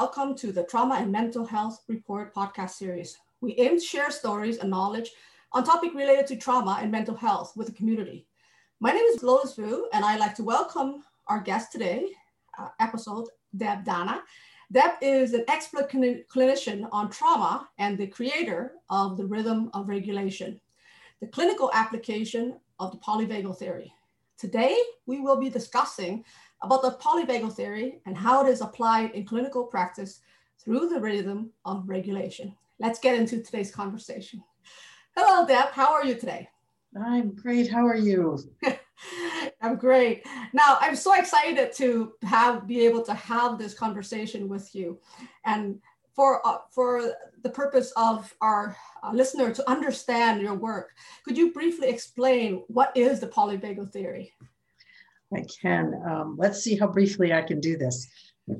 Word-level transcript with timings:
welcome 0.00 0.32
to 0.32 0.52
the 0.52 0.62
Trauma 0.62 0.94
and 0.94 1.10
Mental 1.10 1.44
Health 1.44 1.82
Report 1.88 2.32
podcast 2.32 2.70
series. 2.70 3.18
We 3.40 3.56
aim 3.56 3.80
to 3.80 3.84
share 3.84 4.12
stories 4.12 4.58
and 4.58 4.70
knowledge 4.70 5.10
on 5.50 5.64
topic 5.64 5.92
related 5.92 6.28
to 6.28 6.36
trauma 6.36 6.78
and 6.80 6.92
mental 6.92 7.16
health 7.16 7.54
with 7.56 7.66
the 7.66 7.72
community. 7.72 8.24
My 8.78 8.92
name 8.92 9.02
is 9.06 9.24
Lois 9.24 9.56
Vu, 9.56 9.88
and 9.92 10.04
I'd 10.04 10.20
like 10.20 10.36
to 10.36 10.44
welcome 10.44 11.02
our 11.26 11.40
guest 11.40 11.72
today, 11.72 12.12
uh, 12.60 12.68
episode, 12.78 13.26
Deb 13.56 13.84
Dana. 13.84 14.22
Deb 14.70 14.92
is 15.02 15.34
an 15.34 15.44
expert 15.48 15.90
clinician 15.90 16.88
on 16.92 17.10
trauma 17.10 17.68
and 17.78 17.98
the 17.98 18.06
creator 18.06 18.74
of 18.90 19.16
the 19.16 19.26
rhythm 19.26 19.68
of 19.74 19.88
regulation, 19.88 20.60
the 21.20 21.26
clinical 21.26 21.72
application 21.74 22.60
of 22.78 22.92
the 22.92 22.98
polyvagal 22.98 23.58
theory. 23.58 23.92
Today, 24.38 24.78
we 25.06 25.18
will 25.18 25.40
be 25.40 25.50
discussing 25.50 26.24
about 26.62 26.82
the 26.82 26.98
polyvagal 27.02 27.52
theory 27.54 28.00
and 28.06 28.16
how 28.16 28.44
it 28.44 28.50
is 28.50 28.60
applied 28.60 29.12
in 29.12 29.24
clinical 29.24 29.64
practice 29.64 30.20
through 30.58 30.88
the 30.88 31.00
rhythm 31.00 31.50
of 31.64 31.88
regulation. 31.88 32.54
Let's 32.78 32.98
get 32.98 33.18
into 33.18 33.42
today's 33.42 33.74
conversation. 33.74 34.42
Hello, 35.16 35.46
Deb. 35.46 35.70
How 35.70 35.92
are 35.92 36.04
you 36.04 36.14
today? 36.14 36.48
I'm 37.00 37.34
great. 37.34 37.70
How 37.70 37.86
are 37.86 37.96
you? 37.96 38.38
I'm 39.60 39.76
great. 39.76 40.26
Now, 40.52 40.78
I'm 40.80 40.96
so 40.96 41.14
excited 41.14 41.72
to 41.74 42.12
have 42.22 42.66
be 42.66 42.84
able 42.86 43.02
to 43.02 43.14
have 43.14 43.58
this 43.58 43.74
conversation 43.74 44.48
with 44.48 44.74
you, 44.74 44.98
and 45.44 45.80
for 46.14 46.46
uh, 46.46 46.58
for 46.70 47.12
the 47.42 47.50
purpose 47.50 47.92
of 47.96 48.34
our 48.40 48.76
uh, 49.02 49.12
listener 49.12 49.52
to 49.52 49.70
understand 49.70 50.40
your 50.40 50.54
work, 50.54 50.90
could 51.24 51.36
you 51.36 51.52
briefly 51.52 51.88
explain 51.88 52.64
what 52.68 52.96
is 52.96 53.20
the 53.20 53.28
polyvagal 53.28 53.92
theory? 53.92 54.32
I 55.34 55.44
can. 55.60 55.94
Um, 56.08 56.36
let's 56.38 56.62
see 56.62 56.76
how 56.76 56.86
briefly 56.86 57.32
I 57.32 57.42
can 57.42 57.60
do 57.60 57.76
this. 57.76 58.08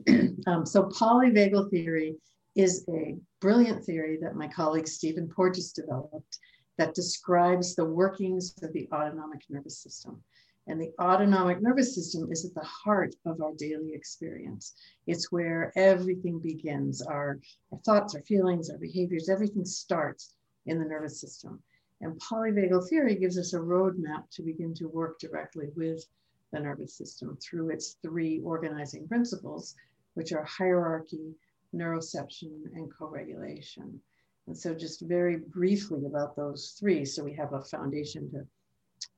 um, 0.47 0.66
so 0.66 0.84
polyvagal 0.84 1.70
theory 1.70 2.16
is 2.55 2.84
a 2.88 3.16
brilliant 3.41 3.84
theory 3.84 4.19
that 4.20 4.36
my 4.36 4.48
colleague 4.48 4.88
Stephen 4.88 5.28
Porges 5.28 5.72
developed 5.72 6.38
that 6.77 6.94
describes 6.94 7.75
the 7.75 7.84
workings 7.84 8.55
of 8.62 8.72
the 8.72 8.88
autonomic 8.92 9.42
nervous 9.48 9.78
system. 9.78 10.22
And 10.66 10.80
the 10.80 10.92
autonomic 11.00 11.62
nervous 11.62 11.94
system 11.94 12.30
is 12.30 12.44
at 12.44 12.55
the 12.55 12.66
heart 12.66 13.14
of 13.25 13.41
our 13.41 13.55
daily 13.55 13.94
experience. 13.94 14.75
It's 15.06 15.32
where 15.32 15.72
everything 15.77 16.41
begins 16.41 17.00
our, 17.00 17.41
our 17.72 17.78
thoughts, 17.86 18.14
our 18.14 18.20
feelings, 18.22 18.69
our 18.69 18.77
behaviors, 18.77 19.30
everything 19.30 19.64
starts 19.64 20.34
in 20.66 20.78
the 20.78 20.84
nervous 20.84 21.20
system. 21.20 21.62
And 22.03 22.20
polyvagal 22.20 22.88
theory 22.88 23.16
gives 23.16 23.38
us 23.38 23.55
a 23.55 23.58
roadmap 23.58 24.30
to 24.32 24.42
begin 24.42 24.75
to 24.75 24.88
work 24.88 25.19
directly 25.19 25.70
with 25.75 26.05
the 26.52 26.60
nervous 26.60 26.96
system 26.96 27.36
through 27.36 27.70
its 27.70 27.96
three 28.02 28.41
organizing 28.41 29.06
principles, 29.06 29.74
which 30.14 30.32
are 30.32 30.44
hierarchy, 30.44 31.34
neuroception, 31.74 32.64
and 32.74 32.91
co-regulation. 32.96 34.00
And 34.46 34.56
so 34.56 34.74
just 34.74 35.02
very 35.02 35.36
briefly 35.36 36.06
about 36.06 36.34
those 36.34 36.76
three, 36.78 37.04
so 37.04 37.22
we 37.22 37.34
have 37.34 37.52
a 37.52 37.62
foundation 37.62 38.30
to 38.30 38.46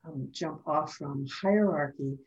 um, 0.04 0.28
jump 0.32 0.66
off 0.66 0.94
from. 0.94 1.26
Hierarchy 1.42 2.18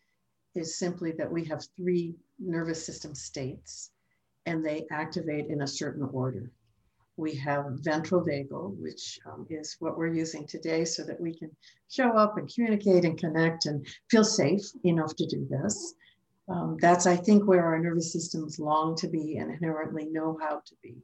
is 0.55 0.77
simply 0.77 1.11
that 1.13 1.31
we 1.31 1.43
have 1.45 1.65
three 1.75 2.15
nervous 2.39 2.85
system 2.85 3.13
states 3.13 3.91
and 4.45 4.65
they 4.65 4.85
activate 4.91 5.47
in 5.47 5.61
a 5.61 5.67
certain 5.67 6.09
order 6.13 6.51
we 7.17 7.35
have 7.35 7.65
ventral 7.81 8.25
vagal, 8.25 8.75
which 8.77 9.19
um, 9.25 9.45
is 9.49 9.75
what 9.79 9.97
we're 9.97 10.13
using 10.13 10.47
today 10.47 10.83
so 10.83 11.03
that 11.03 11.19
we 11.19 11.33
can 11.33 11.51
show 11.89 12.17
up 12.17 12.37
and 12.37 12.51
communicate 12.53 13.05
and 13.05 13.17
connect 13.17 13.65
and 13.65 13.85
feel 14.09 14.23
safe 14.23 14.63
enough 14.83 15.15
to 15.15 15.25
do 15.27 15.47
this. 15.49 15.93
Um, 16.49 16.77
that's, 16.81 17.05
I 17.05 17.15
think, 17.15 17.47
where 17.47 17.65
our 17.65 17.79
nervous 17.79 18.11
systems 18.11 18.59
long 18.59 18.95
to 18.97 19.07
be 19.07 19.37
and 19.37 19.51
inherently 19.51 20.05
know 20.05 20.37
how 20.41 20.61
to 20.65 20.75
be. 20.81 20.95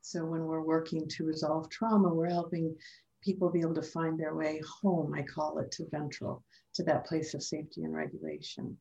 So 0.00 0.24
when 0.24 0.44
we're 0.44 0.62
working 0.62 1.08
to 1.08 1.24
resolve 1.24 1.68
trauma, 1.70 2.12
we're 2.12 2.28
helping 2.28 2.76
people 3.22 3.50
be 3.50 3.60
able 3.60 3.74
to 3.74 3.82
find 3.82 4.18
their 4.18 4.34
way 4.34 4.60
home, 4.82 5.14
I 5.14 5.22
call 5.22 5.58
it, 5.58 5.70
to 5.72 5.88
ventral, 5.90 6.42
to 6.74 6.82
that 6.84 7.06
place 7.06 7.34
of 7.34 7.42
safety 7.42 7.84
and 7.84 7.94
regulation. 7.94 8.76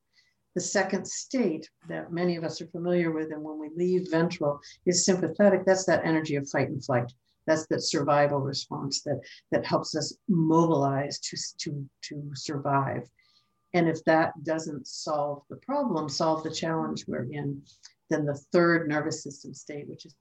The 0.56 0.62
second 0.62 1.08
state 1.08 1.70
that 1.90 2.12
many 2.12 2.36
of 2.36 2.44
us 2.44 2.62
are 2.62 2.68
familiar 2.68 3.12
with, 3.12 3.32
and 3.32 3.42
when 3.42 3.60
we 3.60 3.70
leave 3.76 4.12
ventral, 4.12 4.60
is 4.86 5.06
sympathetic. 5.06 5.66
That's 5.66 5.86
that 5.86 6.06
energy 6.06 6.36
of 6.36 6.50
fight 6.50 6.70
and 6.70 6.84
flight. 6.84 7.12
That's 7.48 7.66
that 7.68 7.82
survival 7.82 8.40
response 8.40 9.02
that, 9.02 9.20
that 9.52 9.66
helps 9.66 9.96
us 9.96 10.16
mobilize 10.30 11.20
to, 11.20 11.38
to, 11.60 11.90
to 12.04 12.32
survive. 12.36 13.10
And 13.74 13.90
if 13.90 14.04
that 14.06 14.32
doesn't 14.44 14.88
solve 14.88 15.44
the 15.50 15.58
problem, 15.58 16.08
solve 16.08 16.44
the 16.44 16.52
challenge 16.52 17.06
we're 17.08 17.28
in, 17.32 17.62
then 18.10 18.26
the 18.26 18.40
third 18.52 18.88
nervous 18.88 19.24
system 19.24 19.54
state, 19.54 19.88
which 19.90 20.06
is 20.06 20.16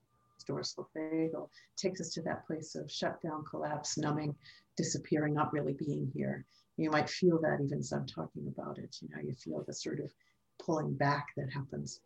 dorsal 0.47 0.88
vagal, 0.97 1.48
takes 1.76 2.00
us 2.00 2.10
to 2.15 2.22
that 2.22 2.47
place 2.47 2.75
of 2.75 2.91
shutdown, 2.91 3.44
collapse, 3.48 3.98
numbing, 3.98 4.34
disappearing, 4.76 5.34
not 5.34 5.53
really 5.53 5.75
being 5.75 6.10
here. 6.15 6.44
You 6.77 6.91
might 6.91 7.10
feel 7.10 7.41
that 7.41 7.60
even 7.62 7.78
as 7.78 7.93
I'm 7.93 8.06
talking 8.06 8.47
about 8.49 8.78
it. 8.78 8.97
You 9.00 9.09
know, 9.10 9.22
you 9.22 9.34
feel 9.34 9.65
the 9.66 9.75
sort 9.75 10.00
of 10.00 10.12
pulling 10.59 10.94
back 10.94 11.28
that 11.37 11.53
happens. 11.53 12.00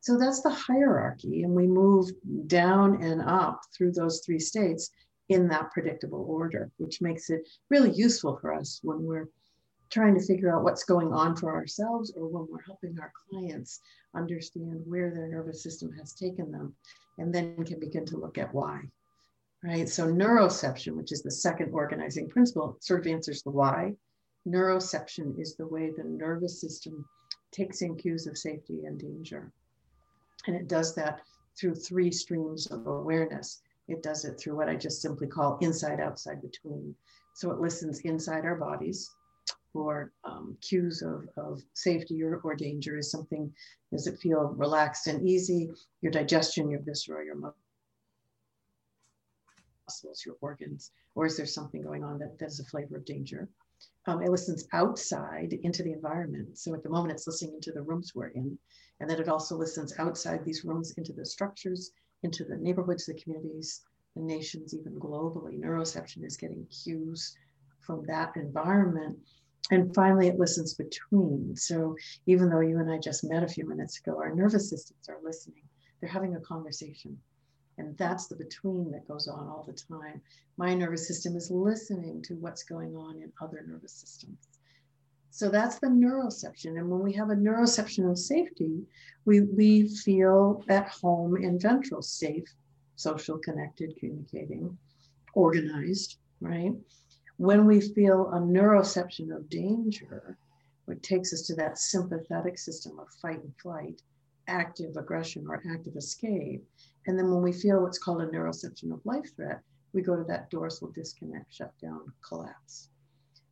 So 0.00 0.18
that's 0.18 0.42
the 0.42 0.50
hierarchy, 0.50 1.44
and 1.44 1.54
we 1.54 1.68
move 1.68 2.10
down 2.48 3.02
and 3.02 3.22
up 3.22 3.60
through 3.72 3.92
those 3.92 4.20
three 4.26 4.40
states 4.40 4.90
in 5.28 5.46
that 5.48 5.70
predictable 5.70 6.26
order, 6.28 6.72
which 6.78 7.00
makes 7.00 7.30
it 7.30 7.48
really 7.70 7.92
useful 7.92 8.36
for 8.40 8.52
us 8.52 8.80
when 8.82 9.04
we're 9.04 9.28
trying 9.90 10.14
to 10.18 10.26
figure 10.26 10.54
out 10.54 10.64
what's 10.64 10.84
going 10.84 11.12
on 11.12 11.36
for 11.36 11.54
ourselves 11.54 12.12
or 12.16 12.26
when 12.26 12.46
we're 12.50 12.62
helping 12.62 12.98
our 12.98 13.12
clients 13.30 13.80
understand 14.16 14.82
where 14.86 15.10
their 15.10 15.28
nervous 15.28 15.62
system 15.62 15.92
has 15.92 16.14
taken 16.14 16.50
them 16.50 16.74
and 17.18 17.32
then 17.32 17.62
can 17.64 17.78
begin 17.78 18.04
to 18.06 18.16
look 18.16 18.38
at 18.38 18.52
why 18.52 18.80
right? 19.62 19.88
So 19.88 20.06
neuroception, 20.06 20.96
which 20.96 21.12
is 21.12 21.22
the 21.22 21.30
second 21.30 21.72
organizing 21.72 22.28
principle, 22.28 22.76
sort 22.80 23.00
of 23.00 23.06
answers 23.06 23.42
the 23.42 23.50
why. 23.50 23.94
Neuroception 24.46 25.40
is 25.40 25.54
the 25.54 25.66
way 25.66 25.90
the 25.90 26.04
nervous 26.04 26.60
system 26.60 27.04
takes 27.52 27.82
in 27.82 27.96
cues 27.96 28.26
of 28.26 28.36
safety 28.36 28.84
and 28.86 28.98
danger. 28.98 29.52
And 30.46 30.56
it 30.56 30.68
does 30.68 30.94
that 30.96 31.20
through 31.58 31.76
three 31.76 32.10
streams 32.10 32.66
of 32.66 32.86
awareness. 32.86 33.62
It 33.88 34.02
does 34.02 34.24
it 34.24 34.38
through 34.38 34.56
what 34.56 34.68
I 34.68 34.74
just 34.74 35.02
simply 35.02 35.26
call 35.26 35.58
inside, 35.60 36.00
outside, 36.00 36.40
between. 36.40 36.94
So 37.34 37.50
it 37.50 37.60
listens 37.60 38.00
inside 38.00 38.44
our 38.44 38.56
bodies 38.56 39.10
for 39.72 40.12
um, 40.24 40.56
cues 40.60 41.02
of, 41.02 41.28
of 41.36 41.62
safety 41.74 42.22
or, 42.22 42.40
or 42.42 42.54
danger. 42.54 42.98
Is 42.98 43.10
something, 43.10 43.52
does 43.90 44.06
it 44.06 44.18
feel 44.18 44.54
relaxed 44.56 45.06
and 45.06 45.26
easy? 45.28 45.70
Your 46.00 46.12
digestion, 46.12 46.70
your 46.70 46.80
viscera, 46.80 47.24
your 47.24 47.36
muscles, 49.86 50.24
your 50.24 50.36
organs, 50.40 50.90
or 51.14 51.26
is 51.26 51.36
there 51.36 51.46
something 51.46 51.82
going 51.82 52.04
on 52.04 52.18
that, 52.18 52.38
that 52.38 52.46
is 52.46 52.60
a 52.60 52.64
flavor 52.64 52.96
of 52.96 53.04
danger? 53.04 53.48
Um, 54.06 54.22
it 54.22 54.30
listens 54.30 54.66
outside 54.72 55.52
into 55.62 55.82
the 55.82 55.92
environment. 55.92 56.58
So 56.58 56.74
at 56.74 56.82
the 56.82 56.88
moment, 56.88 57.12
it's 57.12 57.26
listening 57.26 57.54
into 57.54 57.72
the 57.72 57.82
rooms 57.82 58.12
we're 58.14 58.28
in, 58.28 58.58
and 59.00 59.10
then 59.10 59.20
it 59.20 59.28
also 59.28 59.56
listens 59.56 59.94
outside 59.98 60.44
these 60.44 60.64
rooms 60.64 60.92
into 60.96 61.12
the 61.12 61.24
structures, 61.24 61.92
into 62.22 62.44
the 62.44 62.56
neighborhoods, 62.56 63.06
the 63.06 63.14
communities, 63.14 63.82
the 64.16 64.22
nations, 64.22 64.74
even 64.74 64.94
globally. 64.98 65.58
Neuroception 65.58 66.24
is 66.24 66.36
getting 66.36 66.66
cues 66.66 67.36
from 67.80 68.04
that 68.06 68.32
environment. 68.36 69.18
And 69.70 69.94
finally, 69.94 70.28
it 70.28 70.38
listens 70.38 70.74
between. 70.74 71.56
So 71.56 71.96
even 72.26 72.50
though 72.50 72.60
you 72.60 72.78
and 72.78 72.90
I 72.90 72.98
just 72.98 73.24
met 73.24 73.42
a 73.42 73.48
few 73.48 73.66
minutes 73.66 73.98
ago, 73.98 74.18
our 74.18 74.34
nervous 74.34 74.68
systems 74.68 75.08
are 75.08 75.18
listening. 75.22 75.62
They're 76.00 76.10
having 76.10 76.36
a 76.36 76.40
conversation. 76.40 77.18
And 77.78 77.96
that's 77.96 78.26
the 78.26 78.36
between 78.36 78.90
that 78.92 79.08
goes 79.08 79.28
on 79.28 79.48
all 79.48 79.64
the 79.66 79.72
time. 79.72 80.20
My 80.56 80.74
nervous 80.74 81.08
system 81.08 81.36
is 81.36 81.50
listening 81.50 82.22
to 82.22 82.34
what's 82.34 82.62
going 82.62 82.94
on 82.96 83.16
in 83.16 83.32
other 83.40 83.64
nervous 83.66 83.92
systems. 83.92 84.38
So 85.30 85.48
that's 85.48 85.78
the 85.78 85.86
neuroception. 85.86 86.78
And 86.78 86.90
when 86.90 87.00
we 87.00 87.14
have 87.14 87.30
a 87.30 87.34
neuroception 87.34 88.10
of 88.10 88.18
safety, 88.18 88.82
we, 89.24 89.40
we 89.40 89.88
feel 89.88 90.62
at 90.68 90.88
home 90.88 91.36
in 91.36 91.58
ventral, 91.58 92.02
safe, 92.02 92.44
social, 92.96 93.38
connected, 93.38 93.96
communicating, 93.98 94.76
organized, 95.32 96.18
right? 96.40 96.72
When 97.38 97.64
we 97.66 97.80
feel 97.80 98.28
a 98.28 98.38
neuroception 98.38 99.34
of 99.34 99.48
danger, 99.48 100.36
which 100.84 101.00
takes 101.00 101.32
us 101.32 101.42
to 101.46 101.54
that 101.54 101.78
sympathetic 101.78 102.58
system 102.58 102.98
of 102.98 103.08
fight 103.22 103.42
and 103.42 103.54
flight, 103.56 104.02
active 104.48 104.96
aggression 104.96 105.46
or 105.48 105.62
active 105.72 105.96
escape, 105.96 106.62
and 107.06 107.18
then 107.18 107.30
when 107.30 107.42
we 107.42 107.52
feel 107.52 107.82
what's 107.82 107.98
called 107.98 108.22
a 108.22 108.26
neuroception 108.26 108.92
of 108.92 109.04
life 109.04 109.34
threat, 109.34 109.60
we 109.92 110.02
go 110.02 110.16
to 110.16 110.24
that 110.24 110.50
dorsal 110.50 110.88
disconnect, 110.88 111.52
shutdown, 111.52 112.12
collapse. 112.26 112.88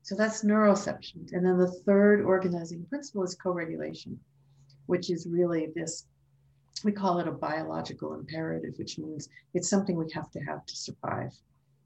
So 0.03 0.15
that's 0.15 0.45
neuroception. 0.45 1.33
And 1.33 1.45
then 1.45 1.59
the 1.59 1.71
third 1.71 2.23
organizing 2.23 2.85
principle 2.87 3.25
is 3.25 3.35
co 3.35 3.53
regulation, 3.53 4.19
which 4.87 5.11
is 5.11 5.27
really 5.27 5.69
this 5.75 6.07
we 6.83 6.93
call 6.93 7.19
it 7.19 7.29
a 7.29 7.33
biological 7.33 8.15
imperative, 8.15 8.75
which 8.79 8.99
means 8.99 9.29
it's 9.53 9.69
something 9.69 9.97
we 9.97 10.11
have 10.13 10.31
to 10.31 10.41
have 10.41 10.65
to 10.65 10.77
survive. 10.77 11.33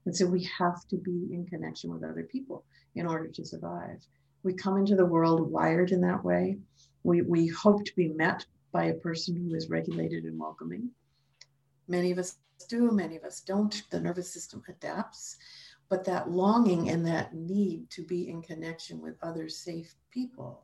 And 0.05 0.15
so 0.15 0.25
we 0.25 0.47
have 0.57 0.87
to 0.87 0.95
be 0.97 1.27
in 1.33 1.45
connection 1.47 1.91
with 1.91 2.03
other 2.03 2.23
people 2.23 2.63
in 2.95 3.05
order 3.05 3.27
to 3.27 3.45
survive. 3.45 3.99
We 4.43 4.53
come 4.53 4.77
into 4.77 4.95
the 4.95 5.05
world 5.05 5.51
wired 5.51 5.91
in 5.91 5.99
that 6.01 6.23
way. 6.23 6.59
We, 7.03 7.23
we 7.23 7.47
hope 7.47 7.83
to 7.83 7.95
be 7.95 8.09
met 8.09 8.45
by 8.71 8.85
a 8.85 8.93
person 8.93 9.35
who 9.35 9.53
is 9.55 9.69
regulated 9.69 10.23
and 10.23 10.39
welcoming 10.39 10.91
Many 11.87 12.11
of 12.11 12.17
us 12.17 12.37
do, 12.67 12.91
many 12.91 13.15
of 13.15 13.23
us 13.23 13.41
don't. 13.41 13.83
The 13.89 13.99
nervous 13.99 14.31
system 14.31 14.63
adapts, 14.67 15.37
but 15.89 16.03
that 16.05 16.29
longing 16.29 16.89
and 16.89 17.05
that 17.05 17.33
need 17.35 17.89
to 17.91 18.03
be 18.03 18.29
in 18.29 18.41
connection 18.41 19.01
with 19.01 19.15
other 19.21 19.49
safe 19.49 19.93
people 20.11 20.63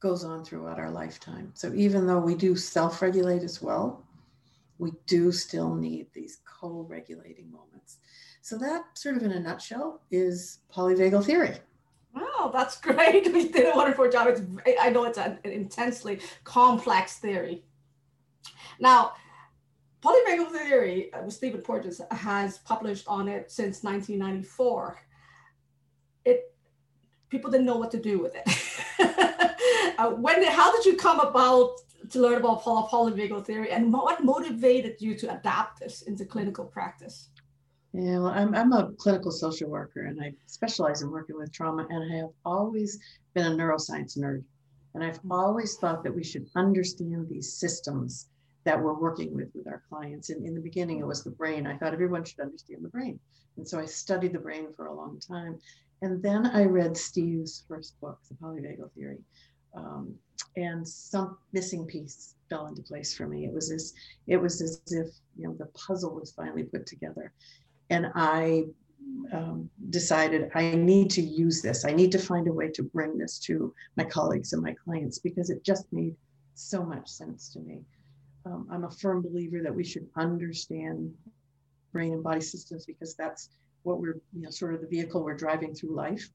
goes 0.00 0.24
on 0.24 0.44
throughout 0.44 0.78
our 0.78 0.90
lifetime. 0.90 1.52
So 1.54 1.72
even 1.74 2.06
though 2.06 2.18
we 2.18 2.34
do 2.34 2.56
self 2.56 3.02
regulate 3.02 3.42
as 3.42 3.62
well, 3.62 4.04
we 4.78 4.92
do 5.06 5.30
still 5.30 5.74
need 5.74 6.08
these 6.12 6.40
co 6.44 6.84
regulating 6.88 7.50
moments. 7.50 7.98
So, 8.40 8.58
that 8.58 8.84
sort 8.94 9.16
of 9.16 9.22
in 9.22 9.30
a 9.30 9.38
nutshell 9.38 10.00
is 10.10 10.58
polyvagal 10.74 11.24
theory. 11.24 11.56
Wow, 12.14 12.50
that's 12.52 12.80
great. 12.80 13.26
We 13.32 13.48
did 13.48 13.72
a 13.72 13.76
wonderful 13.76 14.10
job. 14.10 14.26
It's, 14.26 14.42
I 14.80 14.90
know 14.90 15.04
it's 15.04 15.18
an 15.18 15.38
intensely 15.44 16.18
complex 16.42 17.18
theory. 17.18 17.62
Now, 18.80 19.12
polyvagal 20.02 20.50
theory, 20.50 21.12
uh, 21.12 21.28
Stephen 21.30 21.60
Porges 21.60 22.00
has 22.10 22.58
published 22.58 23.06
on 23.06 23.28
it 23.28 23.50
since 23.50 23.82
1994. 23.82 24.98
It 26.24 26.54
people 27.30 27.50
didn't 27.50 27.66
know 27.66 27.78
what 27.78 27.90
to 27.92 28.00
do 28.00 28.18
with 28.18 28.34
it. 28.34 28.46
uh, 29.98 30.10
when, 30.10 30.42
how 30.44 30.74
did 30.74 30.84
you 30.84 30.96
come 30.96 31.20
about 31.20 31.76
to 32.10 32.20
learn 32.20 32.38
about 32.38 32.62
poly- 32.62 32.88
polyvagal 32.88 33.44
theory, 33.46 33.70
and 33.70 33.92
what 33.92 34.22
motivated 34.22 35.00
you 35.00 35.14
to 35.16 35.34
adapt 35.34 35.80
this 35.80 36.02
into 36.02 36.24
clinical 36.24 36.64
practice? 36.64 37.28
Yeah, 37.92 38.18
well, 38.20 38.28
I'm, 38.28 38.54
I'm 38.54 38.72
a 38.72 38.90
clinical 38.92 39.30
social 39.30 39.68
worker 39.68 40.06
and 40.06 40.18
I 40.22 40.32
specialize 40.46 41.02
in 41.02 41.10
working 41.10 41.36
with 41.36 41.52
trauma, 41.52 41.86
and 41.88 42.12
I 42.12 42.16
have 42.16 42.30
always 42.44 42.98
been 43.34 43.46
a 43.46 43.50
neuroscience 43.50 44.18
nerd. 44.18 44.42
And 44.94 45.04
I've 45.04 45.20
always 45.30 45.76
thought 45.76 46.02
that 46.04 46.14
we 46.14 46.24
should 46.24 46.46
understand 46.54 47.28
these 47.28 47.52
systems 47.52 48.28
that 48.64 48.80
we're 48.80 48.98
working 48.98 49.34
with 49.34 49.48
with 49.54 49.66
our 49.66 49.82
clients. 49.88 50.30
And 50.30 50.46
in 50.46 50.54
the 50.54 50.60
beginning, 50.60 50.98
it 50.98 51.06
was 51.06 51.24
the 51.24 51.30
brain. 51.30 51.66
I 51.66 51.76
thought 51.76 51.92
everyone 51.92 52.24
should 52.24 52.40
understand 52.40 52.84
the 52.84 52.88
brain. 52.88 53.18
And 53.56 53.66
so 53.66 53.78
I 53.78 53.86
studied 53.86 54.32
the 54.32 54.38
brain 54.38 54.68
for 54.76 54.86
a 54.86 54.94
long 54.94 55.20
time. 55.20 55.58
And 56.00 56.22
then 56.22 56.46
I 56.46 56.64
read 56.64 56.96
Steve's 56.96 57.64
first 57.68 58.00
book, 58.00 58.18
The 58.28 58.34
Polyvagal 58.34 58.90
Theory. 58.92 59.18
Um, 59.74 60.14
and 60.56 60.86
some 60.86 61.38
missing 61.52 61.86
piece 61.86 62.34
fell 62.50 62.66
into 62.66 62.82
place 62.82 63.14
for 63.14 63.26
me. 63.26 63.46
It 63.46 63.52
was 63.52 63.70
as 63.70 63.94
it 64.26 64.36
was 64.36 64.60
as 64.60 64.80
if 64.88 65.08
you 65.38 65.48
know 65.48 65.54
the 65.54 65.66
puzzle 65.66 66.14
was 66.14 66.32
finally 66.32 66.64
put 66.64 66.86
together 66.86 67.32
and 67.92 68.06
I 68.14 68.64
um, 69.32 69.68
decided 69.90 70.50
I 70.54 70.74
need 70.74 71.10
to 71.10 71.22
use 71.22 71.60
this. 71.62 71.84
I 71.84 71.92
need 71.92 72.12
to 72.12 72.18
find 72.18 72.48
a 72.48 72.52
way 72.52 72.70
to 72.70 72.82
bring 72.82 73.18
this 73.18 73.38
to 73.40 73.74
my 73.96 74.04
colleagues 74.04 74.52
and 74.52 74.62
my 74.62 74.74
clients 74.84 75.18
because 75.18 75.50
it 75.50 75.62
just 75.64 75.84
made 75.92 76.14
so 76.54 76.82
much 76.82 77.08
sense 77.08 77.52
to 77.52 77.60
me. 77.60 77.80
Um, 78.44 78.66
I'm 78.70 78.84
a 78.84 78.90
firm 78.90 79.22
believer 79.22 79.60
that 79.62 79.74
we 79.74 79.84
should 79.84 80.08
understand 80.16 81.12
brain 81.92 82.12
and 82.12 82.22
body 82.22 82.40
systems 82.40 82.86
because 82.86 83.14
that's 83.14 83.50
what 83.82 84.00
we're, 84.00 84.20
you 84.32 84.42
know, 84.42 84.50
sort 84.50 84.74
of 84.74 84.80
the 84.80 84.86
vehicle 84.86 85.22
we're 85.22 85.36
driving 85.36 85.74
through 85.74 85.94
life. 85.94 86.28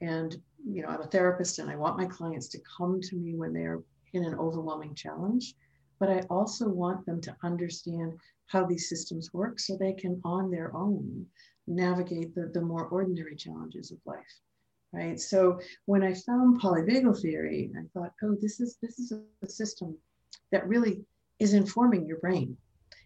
And, 0.00 0.36
you 0.66 0.82
know, 0.82 0.88
I'm 0.88 1.02
a 1.02 1.06
therapist 1.06 1.58
and 1.58 1.70
I 1.70 1.76
want 1.76 1.98
my 1.98 2.06
clients 2.06 2.48
to 2.48 2.60
come 2.76 3.00
to 3.02 3.16
me 3.16 3.34
when 3.34 3.52
they're 3.52 3.80
in 4.12 4.24
an 4.24 4.34
overwhelming 4.34 4.94
challenge, 4.94 5.54
but 5.98 6.10
I 6.10 6.20
also 6.30 6.68
want 6.68 7.06
them 7.06 7.20
to 7.22 7.36
understand 7.42 8.14
how 8.46 8.66
these 8.66 8.88
systems 8.88 9.32
work 9.32 9.60
so 9.60 9.76
they 9.76 9.92
can 9.92 10.20
on 10.24 10.50
their 10.50 10.74
own 10.76 11.26
navigate 11.66 12.34
the, 12.34 12.50
the 12.52 12.60
more 12.60 12.86
ordinary 12.86 13.36
challenges 13.36 13.92
of 13.92 13.98
life 14.04 14.40
right 14.92 15.20
so 15.20 15.60
when 15.84 16.02
i 16.02 16.12
found 16.12 16.60
polyvagal 16.60 17.20
theory 17.22 17.70
i 17.78 17.82
thought 17.94 18.12
oh 18.24 18.36
this 18.40 18.58
is 18.60 18.76
this 18.82 18.98
is 18.98 19.12
a 19.42 19.48
system 19.48 19.96
that 20.50 20.66
really 20.66 21.00
is 21.40 21.54
informing 21.54 22.06
your 22.06 22.18
brain 22.18 22.56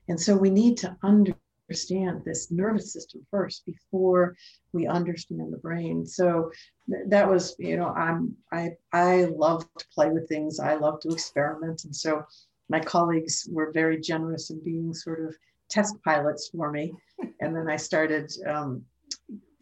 and 0.09 0.21
so 0.21 0.37
we 0.37 0.51
need 0.51 0.77
to 0.77 0.95
understand 1.03 2.23
this 2.25 2.51
nervous 2.51 2.93
system 2.93 3.25
first 3.31 3.65
before 3.65 4.37
we 4.73 4.87
understand 4.87 5.51
the 5.53 5.59
brain 5.59 6.05
so 6.05 6.51
th- 6.91 7.05
that 7.09 7.29
was 7.29 7.57
you 7.59 7.77
know 7.77 7.89
i'm 7.89 8.35
i 8.53 8.71
i 8.93 9.25
love 9.37 9.65
to 9.79 9.87
play 9.95 10.11
with 10.11 10.29
things 10.29 10.61
i 10.61 10.75
love 10.75 11.01
to 11.01 11.09
experiment 11.09 11.85
and 11.85 11.97
so 11.97 12.23
my 12.69 12.81
colleagues 12.81 13.49
were 13.51 13.73
very 13.73 14.01
generous 14.01 14.51
in 14.51 14.63
being 14.65 14.93
sort 14.95 15.21
of 15.25 15.35
test 15.69 15.97
pilots 16.05 16.49
for 16.49 16.71
me. 16.71 16.93
And 17.41 17.55
then 17.55 17.69
I 17.69 17.77
started 17.77 18.33
um, 18.47 18.83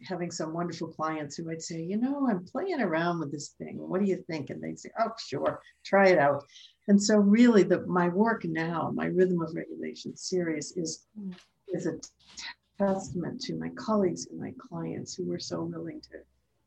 having 0.07 0.31
some 0.31 0.53
wonderful 0.53 0.87
clients 0.87 1.35
who 1.35 1.45
would 1.45 1.61
say, 1.61 1.81
you 1.81 1.97
know, 1.97 2.27
I'm 2.29 2.45
playing 2.45 2.81
around 2.81 3.19
with 3.19 3.31
this 3.31 3.55
thing. 3.57 3.75
What 3.77 3.99
do 4.01 4.07
you 4.07 4.23
think? 4.27 4.49
And 4.49 4.61
they'd 4.61 4.79
say, 4.79 4.89
oh, 4.99 5.11
sure, 5.17 5.59
try 5.83 6.07
it 6.09 6.17
out. 6.17 6.43
And 6.87 7.01
so 7.01 7.17
really 7.17 7.63
the 7.63 7.85
my 7.87 8.09
work 8.09 8.43
now, 8.45 8.91
my 8.93 9.05
rhythm 9.05 9.41
of 9.41 9.55
regulation 9.55 10.15
series 10.15 10.73
is, 10.75 11.05
is 11.69 11.85
a 11.85 11.99
testament 12.77 13.39
to 13.41 13.55
my 13.55 13.69
colleagues 13.69 14.27
and 14.27 14.39
my 14.39 14.53
clients 14.59 15.15
who 15.15 15.25
were 15.25 15.39
so 15.39 15.63
willing 15.63 16.01
to 16.01 16.19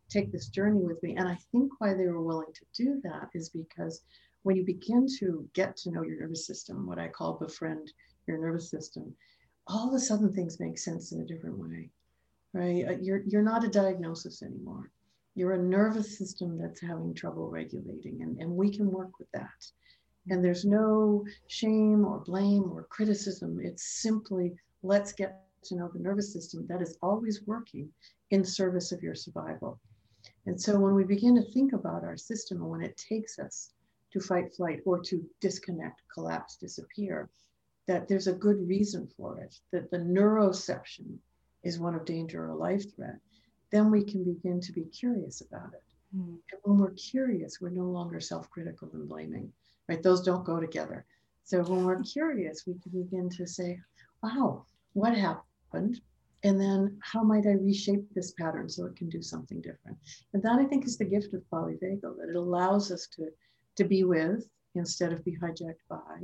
take 0.09 0.33
this 0.33 0.49
journey 0.49 0.83
with 0.83 1.03
me. 1.03 1.17
And 1.17 1.29
I 1.29 1.39
think 1.53 1.73
why 1.79 1.95
they 1.95 2.07
were 2.07 2.23
willing 2.23 2.53
to 2.55 2.85
do 2.85 3.01
that 3.05 3.29
is 3.35 3.51
because 3.51 4.03
when 4.43 4.57
you 4.57 4.65
begin 4.65 5.07
to 5.19 5.49
get 5.55 5.77
to 5.79 5.91
know 5.91 6.03
your 6.03 6.21
nervous 6.21 6.47
system, 6.47 6.87
what 6.87 6.99
I 6.99 7.09
call 7.09 7.35
befriend 7.35 7.93
your 8.27 8.39
nervous 8.39 8.71
system, 8.71 9.15
all 9.67 9.89
of 9.89 9.95
a 9.95 9.99
sudden 9.99 10.33
things 10.33 10.61
make 10.61 10.79
sense 10.79 11.13
in 11.13 11.21
a 11.21 11.27
different 11.27 11.59
way, 11.59 11.91
right? 12.53 12.85
Uh, 12.89 12.97
you're, 13.01 13.23
you're 13.27 13.43
not 13.43 13.65
a 13.65 13.69
diagnosis 13.69 14.43
anymore. 14.43 14.91
You're 15.35 15.55
a 15.55 15.63
nervous 15.63 16.17
system 16.17 16.57
that's 16.57 16.81
having 16.81 17.13
trouble 17.13 17.51
regulating, 17.51 18.23
and, 18.23 18.41
and 18.41 18.51
we 18.51 18.71
can 18.75 18.91
work 18.91 19.19
with 19.19 19.31
that. 19.33 19.67
And 20.29 20.45
there's 20.45 20.65
no 20.65 21.25
shame 21.47 22.05
or 22.05 22.21
blame 22.21 22.71
or 22.73 22.85
criticism. 22.91 23.61
It's 23.63 24.01
simply 24.03 24.55
let's 24.83 25.13
get 25.13 25.45
to 25.65 25.77
know 25.77 25.89
the 25.93 26.01
nervous 26.01 26.33
system 26.33 26.67
that 26.69 26.83
is 26.83 26.99
always 27.03 27.43
working 27.47 27.91
in 28.31 28.45
service 28.45 28.93
of 28.93 29.03
your 29.03 29.15
survival. 29.15 29.81
And 30.47 30.61
so 30.61 30.79
when 30.79 30.95
we 30.95 31.05
begin 31.05 31.35
to 31.37 31.53
think 31.53 31.73
about 31.73 32.05
our 32.05 32.17
system 32.17 32.61
and 32.63 32.71
when 32.71 32.83
it 32.83 32.97
takes 32.97 33.39
us 33.39 33.71
to 34.13 34.21
fight, 34.21 34.55
flight, 34.55 34.81
or 34.85 35.01
to 35.01 35.25
disconnect, 35.41 36.03
collapse, 36.13 36.57
disappear, 36.57 37.29
that 37.87 38.09
there's 38.09 38.27
a 38.27 38.33
good 38.33 38.67
reason 38.67 39.09
for 39.17 39.39
it, 39.41 39.59
that 39.73 39.91
the 39.91 39.99
neuroception 39.99 41.19
is 41.63 41.79
one 41.79 41.95
of 41.95 42.05
danger 42.05 42.49
or 42.49 42.55
life 42.55 42.95
threat, 42.95 43.19
then 43.71 43.91
we 43.91 44.05
can 44.05 44.25
begin 44.25 44.61
to 44.61 44.73
be 44.73 44.85
curious 44.85 45.41
about 45.41 45.73
it. 45.75 45.83
Mm. 46.17 46.39
And 46.53 46.61
when 46.63 46.79
we're 46.79 46.93
curious, 46.93 47.61
we're 47.61 47.71
no 47.71 47.85
longer 47.85 48.21
self 48.21 48.49
critical 48.51 48.89
and 48.93 49.09
blaming, 49.09 49.53
right? 49.89 50.03
Those 50.03 50.23
don't 50.23 50.45
go 50.45 50.61
together. 50.61 51.05
So 51.45 51.63
when 51.63 51.85
we're 51.85 52.03
curious, 52.03 52.65
we 52.67 52.75
can 52.75 53.03
begin 53.03 53.31
to 53.31 53.47
say, 53.47 53.81
wow, 54.23 54.65
what 54.95 55.17
happened? 55.17 56.01
And 56.43 56.61
then 56.61 56.99
how 57.03 57.23
might 57.23 57.47
I 57.47 57.53
reshape 57.53 58.13
this 58.15 58.33
pattern 58.33 58.69
so 58.69 58.87
it 58.87 58.97
can 58.97 59.09
do 59.09 59.23
something 59.23 59.61
different? 59.61 59.97
And 60.33 60.43
that 60.43 60.59
I 60.59 60.65
think 60.65 60.85
is 60.85 60.99
the 60.99 61.05
gift 61.05 61.35
of 61.35 61.43
polyvagal, 61.53 62.17
that 62.19 62.29
it 62.29 62.37
allows 62.37 62.91
us 62.91 63.07
to 63.17 63.29
to 63.77 63.85
be 63.85 64.05
with 64.05 64.49
instead 64.75 65.13
of 65.13 65.25
be 65.25 65.37
hijacked 65.37 65.87
by. 65.89 66.19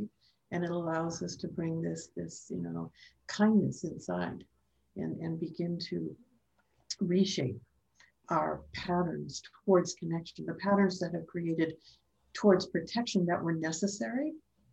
And 0.51 0.65
it 0.65 0.71
allows 0.71 1.23
us 1.23 1.37
to 1.37 1.49
bring 1.49 1.81
this, 1.81 2.09
this, 2.17 2.51
you 2.51 2.63
know, 2.63 2.91
kindness 3.27 3.85
inside 3.85 4.45
and, 4.97 5.19
and 5.21 5.41
begin 5.41 5.79
to 5.91 6.15
reshape 7.01 7.61
our 8.29 8.61
patterns 8.75 9.43
towards 9.65 9.95
connection, 9.95 10.47
the 10.47 10.55
patterns 10.55 10.99
that 11.01 11.15
have 11.15 11.27
created 11.27 11.77
towards 12.35 12.67
protection 12.67 13.27
that 13.27 13.43
were 13.43 13.53
necessary. 13.53 14.33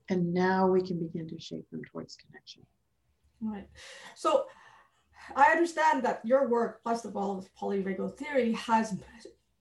And 0.09 0.33
now 0.33 0.67
we 0.67 0.81
can 0.81 0.99
begin 0.99 1.27
to 1.27 1.39
shape 1.39 1.69
them 1.71 1.81
towards 1.91 2.15
connection. 2.15 2.63
Right. 3.41 3.67
So 4.15 4.45
I 5.35 5.51
understand 5.51 6.03
that 6.03 6.21
your 6.23 6.47
work, 6.47 6.81
plus 6.83 7.01
the 7.01 7.09
ball 7.09 7.37
of 7.37 7.49
polyvagal 7.55 8.17
theory, 8.17 8.53
has 8.53 8.97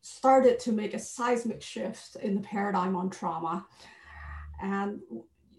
started 0.00 0.58
to 0.60 0.72
make 0.72 0.94
a 0.94 0.98
seismic 0.98 1.62
shift 1.62 2.16
in 2.16 2.34
the 2.34 2.40
paradigm 2.40 2.96
on 2.96 3.10
trauma. 3.10 3.66
And 4.60 5.00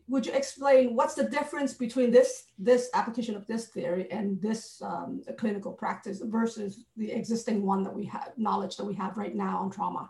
would 0.07 0.25
you 0.25 0.33
explain 0.33 0.95
what's 0.95 1.13
the 1.13 1.23
difference 1.23 1.73
between 1.73 2.09
this 2.09 2.45
this 2.57 2.89
application 2.95 3.35
of 3.35 3.45
this 3.45 3.67
theory 3.67 4.11
and 4.11 4.41
this 4.41 4.81
um, 4.81 5.21
clinical 5.37 5.71
practice 5.71 6.19
versus 6.25 6.85
the 6.97 7.11
existing 7.11 7.61
one 7.63 7.83
that 7.83 7.93
we 7.93 8.05
have 8.05 8.31
knowledge 8.35 8.75
that 8.77 8.85
we 8.85 8.95
have 8.95 9.17
right 9.17 9.35
now 9.35 9.59
on 9.59 9.69
trauma? 9.69 10.09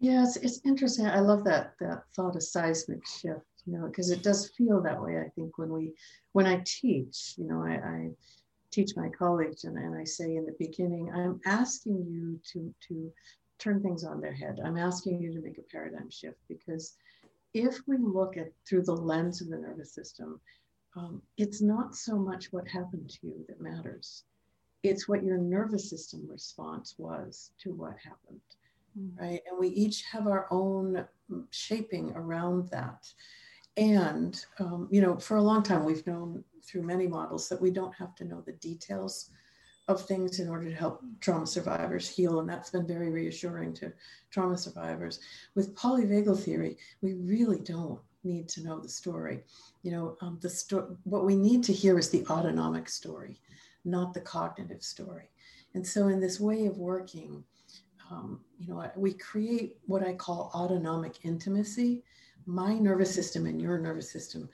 Yeah, 0.00 0.22
it's, 0.24 0.36
it's 0.36 0.60
interesting. 0.64 1.06
I 1.06 1.20
love 1.20 1.44
that 1.44 1.74
that 1.80 2.04
thought 2.14 2.36
of 2.36 2.42
seismic 2.42 3.06
shift, 3.06 3.46
you 3.66 3.72
know, 3.78 3.86
because 3.86 4.10
it 4.10 4.22
does 4.22 4.50
feel 4.56 4.80
that 4.82 5.00
way. 5.00 5.18
I 5.18 5.28
think 5.30 5.56
when 5.58 5.70
we 5.72 5.94
when 6.32 6.46
I 6.46 6.62
teach, 6.64 7.34
you 7.38 7.46
know, 7.46 7.62
I, 7.62 7.74
I 7.76 8.10
teach 8.70 8.96
my 8.96 9.08
colleagues 9.08 9.64
and, 9.64 9.78
and 9.78 9.96
I 9.96 10.04
say 10.04 10.36
in 10.36 10.44
the 10.46 10.56
beginning, 10.58 11.10
I'm 11.12 11.40
asking 11.46 12.04
you 12.10 12.40
to, 12.52 12.74
to 12.88 13.12
turn 13.58 13.80
things 13.80 14.04
on 14.04 14.20
their 14.20 14.32
head. 14.34 14.58
I'm 14.64 14.76
asking 14.76 15.20
you 15.22 15.32
to 15.32 15.40
make 15.40 15.58
a 15.58 15.62
paradigm 15.62 16.10
shift 16.10 16.38
because 16.48 16.96
if 17.54 17.78
we 17.86 17.96
look 17.98 18.36
at 18.36 18.52
through 18.68 18.82
the 18.82 18.96
lens 18.96 19.40
of 19.40 19.48
the 19.48 19.56
nervous 19.58 19.92
system, 19.92 20.40
um, 20.96 21.22
it's 21.38 21.62
not 21.62 21.94
so 21.94 22.16
much 22.16 22.52
what 22.52 22.66
happened 22.66 23.08
to 23.10 23.26
you 23.28 23.44
that 23.48 23.60
matters. 23.60 24.24
It's 24.82 25.08
what 25.08 25.24
your 25.24 25.38
nervous 25.38 25.88
system 25.88 26.26
response 26.28 26.96
was 26.98 27.52
to 27.60 27.72
what 27.72 27.94
happened, 28.04 28.40
mm-hmm. 28.98 29.22
right? 29.22 29.40
And 29.48 29.58
we 29.58 29.68
each 29.68 30.02
have 30.04 30.26
our 30.26 30.46
own 30.50 31.06
shaping 31.50 32.12
around 32.14 32.68
that. 32.70 33.12
And, 33.76 34.44
um, 34.60 34.88
you 34.90 35.00
know, 35.00 35.16
for 35.16 35.36
a 35.36 35.42
long 35.42 35.62
time, 35.62 35.84
we've 35.84 36.06
known 36.06 36.44
through 36.62 36.82
many 36.82 37.06
models 37.06 37.48
that 37.48 37.60
we 37.60 37.70
don't 37.70 37.94
have 37.94 38.14
to 38.16 38.24
know 38.24 38.40
the 38.40 38.52
details 38.52 39.30
of 39.88 40.00
things 40.00 40.40
in 40.40 40.48
order 40.48 40.68
to 40.68 40.74
help 40.74 41.02
trauma 41.20 41.46
survivors 41.46 42.08
heal. 42.08 42.40
And 42.40 42.48
that's 42.48 42.70
been 42.70 42.86
very 42.86 43.10
reassuring 43.10 43.74
to 43.74 43.92
trauma 44.30 44.56
survivors. 44.56 45.20
With 45.54 45.74
polyvagal 45.74 46.42
theory, 46.42 46.78
we 47.02 47.14
really 47.14 47.60
don't 47.60 48.00
need 48.22 48.48
to 48.50 48.62
know 48.62 48.80
the 48.80 48.88
story. 48.88 49.42
You 49.82 49.92
know, 49.92 50.16
um, 50.22 50.38
the 50.40 50.48
sto- 50.48 50.96
what 51.04 51.26
we 51.26 51.36
need 51.36 51.62
to 51.64 51.72
hear 51.72 51.98
is 51.98 52.08
the 52.08 52.24
autonomic 52.26 52.88
story, 52.88 53.40
not 53.84 54.14
the 54.14 54.20
cognitive 54.20 54.82
story. 54.82 55.28
And 55.74 55.86
so, 55.86 56.08
in 56.08 56.20
this 56.20 56.40
way 56.40 56.66
of 56.66 56.78
working, 56.78 57.44
um, 58.10 58.40
you 58.58 58.68
know, 58.68 58.90
we 58.96 59.12
create 59.14 59.78
what 59.86 60.06
I 60.06 60.14
call 60.14 60.50
autonomic 60.54 61.24
intimacy. 61.24 62.02
My 62.46 62.74
nervous 62.74 63.14
system 63.14 63.46
and 63.46 63.60
your 63.60 63.78
nervous 63.78 64.10
system 64.10 64.48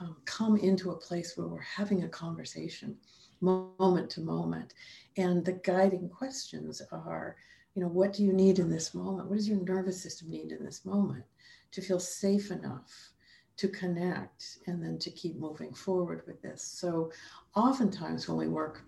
um, 0.00 0.16
come 0.24 0.56
into 0.56 0.90
a 0.90 0.96
place 0.96 1.36
where 1.36 1.46
we're 1.46 1.60
having 1.60 2.04
a 2.04 2.08
conversation 2.08 2.96
moment 3.40 4.10
to 4.10 4.20
moment. 4.20 4.74
And 5.16 5.44
the 5.44 5.52
guiding 5.52 6.08
questions 6.08 6.80
are, 6.90 7.36
you 7.74 7.82
know, 7.82 7.88
what 7.88 8.12
do 8.12 8.24
you 8.24 8.32
need 8.32 8.58
in 8.58 8.70
this 8.70 8.94
moment? 8.94 9.28
What 9.28 9.36
does 9.36 9.48
your 9.48 9.60
nervous 9.60 10.02
system 10.02 10.30
need 10.30 10.52
in 10.52 10.64
this 10.64 10.84
moment 10.84 11.24
to 11.72 11.82
feel 11.82 12.00
safe 12.00 12.50
enough 12.50 13.10
to 13.56 13.68
connect 13.68 14.58
and 14.66 14.82
then 14.82 14.98
to 14.98 15.10
keep 15.10 15.36
moving 15.36 15.72
forward 15.74 16.22
with 16.26 16.40
this? 16.42 16.62
So, 16.62 17.12
oftentimes 17.54 18.28
when 18.28 18.38
we 18.38 18.48
work 18.48 18.82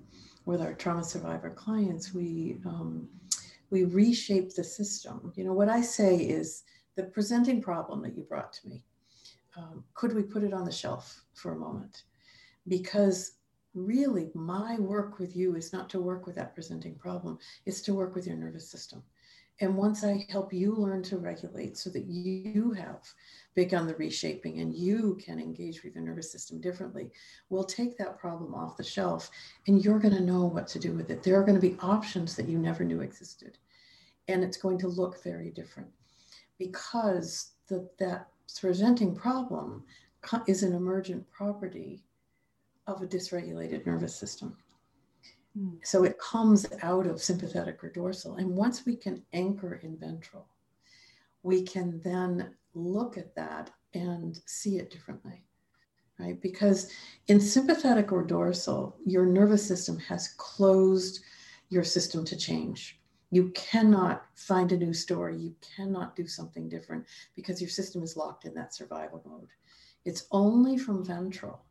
with 0.44 0.60
our 0.60 0.74
trauma 0.74 1.04
survivor 1.04 1.50
clients, 1.50 2.14
we 2.14 2.56
um, 2.64 3.08
we 3.70 3.84
reshape 3.84 4.54
the 4.54 4.64
system. 4.64 5.32
You 5.36 5.44
know, 5.44 5.52
what 5.52 5.68
I 5.68 5.80
say 5.80 6.16
is 6.16 6.62
the 6.96 7.04
presenting 7.04 7.60
problem 7.60 8.02
that 8.02 8.16
you 8.16 8.22
brought 8.24 8.52
to 8.54 8.68
me. 8.68 8.84
Um, 9.56 9.84
could 9.94 10.14
we 10.14 10.22
put 10.22 10.44
it 10.44 10.52
on 10.52 10.64
the 10.64 10.72
shelf 10.72 11.24
for 11.34 11.52
a 11.52 11.58
moment? 11.58 12.02
Because 12.68 13.32
really 13.74 14.30
my 14.34 14.76
work 14.78 15.18
with 15.18 15.36
you 15.36 15.54
is 15.56 15.72
not 15.72 15.88
to 15.90 16.00
work 16.00 16.26
with 16.26 16.34
that 16.36 16.54
presenting 16.54 16.94
problem, 16.94 17.38
it's 17.66 17.80
to 17.82 17.94
work 17.94 18.14
with 18.14 18.26
your 18.26 18.36
nervous 18.36 18.70
system. 18.70 19.02
And 19.60 19.74
once 19.74 20.04
I 20.04 20.26
help 20.28 20.52
you 20.52 20.74
learn 20.74 21.02
to 21.04 21.16
regulate 21.16 21.78
so 21.78 21.88
that 21.90 22.04
you 22.04 22.72
have 22.72 23.00
begun 23.54 23.86
the 23.86 23.94
reshaping 23.94 24.60
and 24.60 24.74
you 24.74 25.18
can 25.24 25.40
engage 25.40 25.82
with 25.82 25.94
your 25.94 26.04
nervous 26.04 26.30
system 26.30 26.60
differently, 26.60 27.10
we'll 27.48 27.64
take 27.64 27.96
that 27.96 28.18
problem 28.18 28.54
off 28.54 28.76
the 28.76 28.84
shelf 28.84 29.30
and 29.66 29.82
you're 29.82 29.98
going 29.98 30.14
to 30.14 30.20
know 30.20 30.44
what 30.44 30.66
to 30.68 30.78
do 30.78 30.92
with 30.92 31.10
it. 31.10 31.22
There 31.22 31.40
are 31.40 31.44
going 31.44 31.58
to 31.58 31.68
be 31.68 31.78
options 31.80 32.36
that 32.36 32.48
you 32.48 32.58
never 32.58 32.84
knew 32.84 33.00
existed. 33.00 33.56
And 34.28 34.44
it's 34.44 34.58
going 34.58 34.78
to 34.78 34.88
look 34.88 35.22
very 35.22 35.50
different 35.50 35.88
because 36.58 37.52
the, 37.68 37.88
that 37.98 38.28
presenting 38.60 39.14
problem 39.14 39.84
is 40.46 40.62
an 40.62 40.74
emergent 40.74 41.30
property 41.30 42.02
of 42.86 43.02
a 43.02 43.06
dysregulated 43.06 43.86
nervous 43.86 44.14
system. 44.14 44.56
Hmm. 45.56 45.76
So 45.82 46.04
it 46.04 46.18
comes 46.18 46.66
out 46.82 47.06
of 47.06 47.22
sympathetic 47.22 47.82
or 47.82 47.90
dorsal. 47.90 48.36
And 48.36 48.56
once 48.56 48.84
we 48.84 48.96
can 48.96 49.22
anchor 49.32 49.80
in 49.82 49.96
ventral, 49.96 50.48
we 51.42 51.62
can 51.62 52.00
then 52.04 52.54
look 52.74 53.16
at 53.16 53.34
that 53.36 53.70
and 53.94 54.38
see 54.46 54.76
it 54.78 54.90
differently, 54.90 55.44
right? 56.18 56.40
Because 56.42 56.90
in 57.28 57.40
sympathetic 57.40 58.12
or 58.12 58.22
dorsal, 58.22 58.96
your 59.06 59.24
nervous 59.24 59.66
system 59.66 59.98
has 60.00 60.34
closed 60.36 61.20
your 61.70 61.84
system 61.84 62.24
to 62.26 62.36
change. 62.36 63.00
You 63.30 63.50
cannot 63.50 64.26
find 64.34 64.70
a 64.72 64.76
new 64.76 64.92
story. 64.92 65.36
You 65.36 65.54
cannot 65.76 66.14
do 66.14 66.26
something 66.26 66.68
different 66.68 67.06
because 67.34 67.60
your 67.60 67.70
system 67.70 68.02
is 68.02 68.16
locked 68.16 68.44
in 68.44 68.54
that 68.54 68.74
survival 68.74 69.22
mode. 69.24 69.48
It's 70.04 70.26
only 70.30 70.78
from 70.78 71.04
ventral 71.04 71.64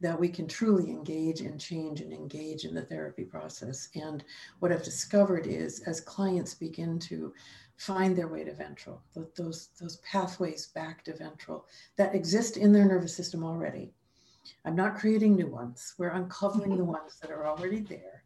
that 0.00 0.18
we 0.18 0.28
can 0.28 0.46
truly 0.46 0.90
engage 0.90 1.40
and 1.40 1.60
change 1.60 2.00
and 2.00 2.12
engage 2.12 2.64
in 2.64 2.74
the 2.74 2.82
therapy 2.82 3.24
process. 3.24 3.88
And 3.94 4.24
what 4.58 4.72
I've 4.72 4.82
discovered 4.82 5.46
is 5.46 5.80
as 5.80 6.00
clients 6.00 6.54
begin 6.54 6.98
to 7.00 7.32
find 7.76 8.16
their 8.16 8.28
way 8.28 8.44
to 8.44 8.52
ventral, 8.52 9.02
those, 9.36 9.70
those 9.80 9.96
pathways 9.98 10.68
back 10.68 11.04
to 11.04 11.16
ventral 11.16 11.66
that 11.96 12.14
exist 12.14 12.56
in 12.56 12.72
their 12.72 12.84
nervous 12.84 13.14
system 13.14 13.42
already. 13.44 13.92
I'm 14.64 14.76
not 14.76 14.96
creating 14.96 15.36
new 15.36 15.48
ones. 15.48 15.94
We're 15.98 16.10
uncovering 16.10 16.70
the 16.70 16.82
mm-hmm. 16.82 16.92
ones 16.92 17.18
that 17.20 17.30
are 17.30 17.46
already 17.46 17.80
there. 17.80 18.22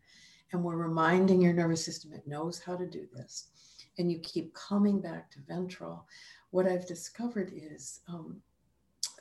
And 0.52 0.64
we're 0.64 0.76
reminding 0.76 1.42
your 1.42 1.52
nervous 1.52 1.84
system 1.84 2.12
it 2.12 2.26
knows 2.26 2.58
how 2.58 2.76
to 2.76 2.86
do 2.86 3.06
this. 3.14 3.48
And 3.98 4.10
you 4.10 4.18
keep 4.20 4.54
coming 4.54 5.00
back 5.00 5.30
to 5.32 5.40
ventral. 5.46 6.06
What 6.50 6.66
I've 6.66 6.86
discovered 6.86 7.52
is 7.54 8.00
um, 8.08 8.40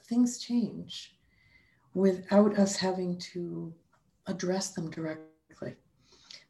things 0.08 0.40
change 0.40 1.17
without 1.98 2.60
us 2.60 2.76
having 2.76 3.18
to 3.18 3.74
address 4.28 4.70
them 4.74 4.88
directly 4.92 5.74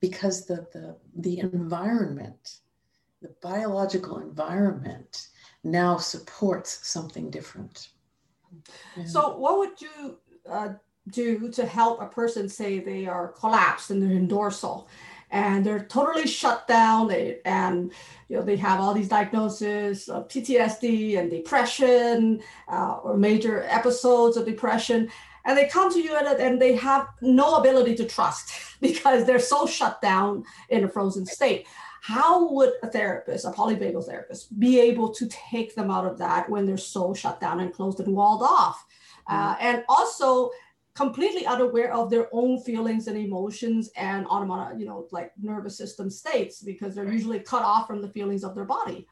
because 0.01 0.45
the, 0.45 0.67
the, 0.73 0.97
the 1.15 1.39
environment, 1.39 2.57
the 3.21 3.33
biological 3.41 4.19
environment 4.19 5.27
now 5.63 5.95
supports 5.95 6.85
something 6.85 7.29
different. 7.31 7.89
So, 9.05 9.37
what 9.37 9.57
would 9.59 9.81
you 9.81 10.17
uh, 10.49 10.73
do 11.11 11.49
to 11.51 11.65
help 11.65 12.01
a 12.01 12.07
person 12.07 12.49
say 12.49 12.79
they 12.79 13.05
are 13.07 13.29
collapsed 13.29 13.89
in 13.91 13.99
they're 13.99 14.19
dorsal? 14.19 14.89
and 15.29 15.65
they're 15.65 15.83
totally 15.83 16.25
shut 16.25 16.67
down 16.67 17.09
they, 17.09 17.39
and 17.43 17.91
you 18.29 18.37
know 18.37 18.43
they 18.43 18.55
have 18.55 18.79
all 18.79 18.93
these 18.93 19.09
diagnoses 19.09 20.07
of 20.07 20.27
ptsd 20.29 21.19
and 21.19 21.29
depression 21.29 22.41
uh, 22.69 22.99
or 23.03 23.17
major 23.17 23.63
episodes 23.63 24.37
of 24.37 24.45
depression 24.45 25.09
and 25.47 25.57
they 25.57 25.67
come 25.67 25.91
to 25.91 25.99
you 25.99 26.15
and, 26.15 26.27
and 26.39 26.61
they 26.61 26.75
have 26.75 27.07
no 27.21 27.55
ability 27.55 27.95
to 27.95 28.05
trust 28.05 28.51
because 28.81 29.25
they're 29.25 29.39
so 29.39 29.65
shut 29.65 30.01
down 30.01 30.43
in 30.69 30.83
a 30.83 30.89
frozen 30.89 31.25
state. 31.25 31.65
How 32.01 32.53
would 32.53 32.73
a 32.83 32.87
therapist 32.87 33.45
a 33.45 33.49
polyvagal 33.49 34.05
therapist 34.05 34.57
be 34.59 34.79
able 34.79 35.11
to 35.13 35.27
take 35.27 35.73
them 35.73 35.89
out 35.89 36.05
of 36.05 36.17
that 36.19 36.49
when 36.49 36.65
they're 36.65 36.77
so 36.77 37.13
shut 37.13 37.41
down 37.41 37.59
and 37.59 37.73
closed 37.73 37.99
and 37.99 38.15
walled 38.15 38.43
off? 38.43 38.85
Uh, 39.27 39.55
mm-hmm. 39.55 39.65
and 39.65 39.83
also 39.89 40.51
completely 40.93 41.45
unaware 41.45 41.93
of 41.93 42.09
their 42.09 42.27
own 42.31 42.59
feelings 42.61 43.07
and 43.07 43.17
emotions 43.17 43.91
and 43.97 44.25
automatic 44.29 44.79
you 44.79 44.85
know 44.85 45.05
like 45.11 45.31
nervous 45.39 45.77
system 45.77 46.09
states 46.09 46.61
because 46.63 46.95
they're 46.95 47.11
usually 47.11 47.39
cut 47.39 47.61
off 47.61 47.85
from 47.85 48.01
the 48.01 48.07
feelings 48.07 48.43
of 48.43 48.55
their 48.55 48.65
body 48.65 49.05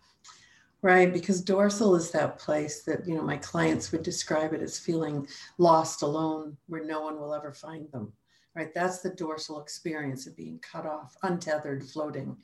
Right, 0.86 1.12
because 1.12 1.42
dorsal 1.42 1.96
is 1.96 2.12
that 2.12 2.38
place 2.38 2.84
that, 2.84 3.08
you 3.08 3.16
know, 3.16 3.24
my 3.24 3.38
clients 3.38 3.92
would 3.92 4.04
describe 4.04 4.54
it 4.54 4.62
as 4.62 4.78
feeling 4.78 5.28
lost 5.58 6.04
alone 6.04 6.58
where 6.68 6.86
no 6.86 7.02
one 7.02 7.20
will 7.20 7.34
ever 7.34 7.52
find 7.52 7.92
them. 7.92 8.14
Right, 8.56 8.72
that's 8.72 9.00
the 9.00 9.10
dorsal 9.10 9.60
experience 9.60 10.28
of 10.28 10.38
being 10.38 10.60
cut 10.60 10.86
off, 10.86 11.18
untethered, 11.24 11.84
floating. 11.90 12.38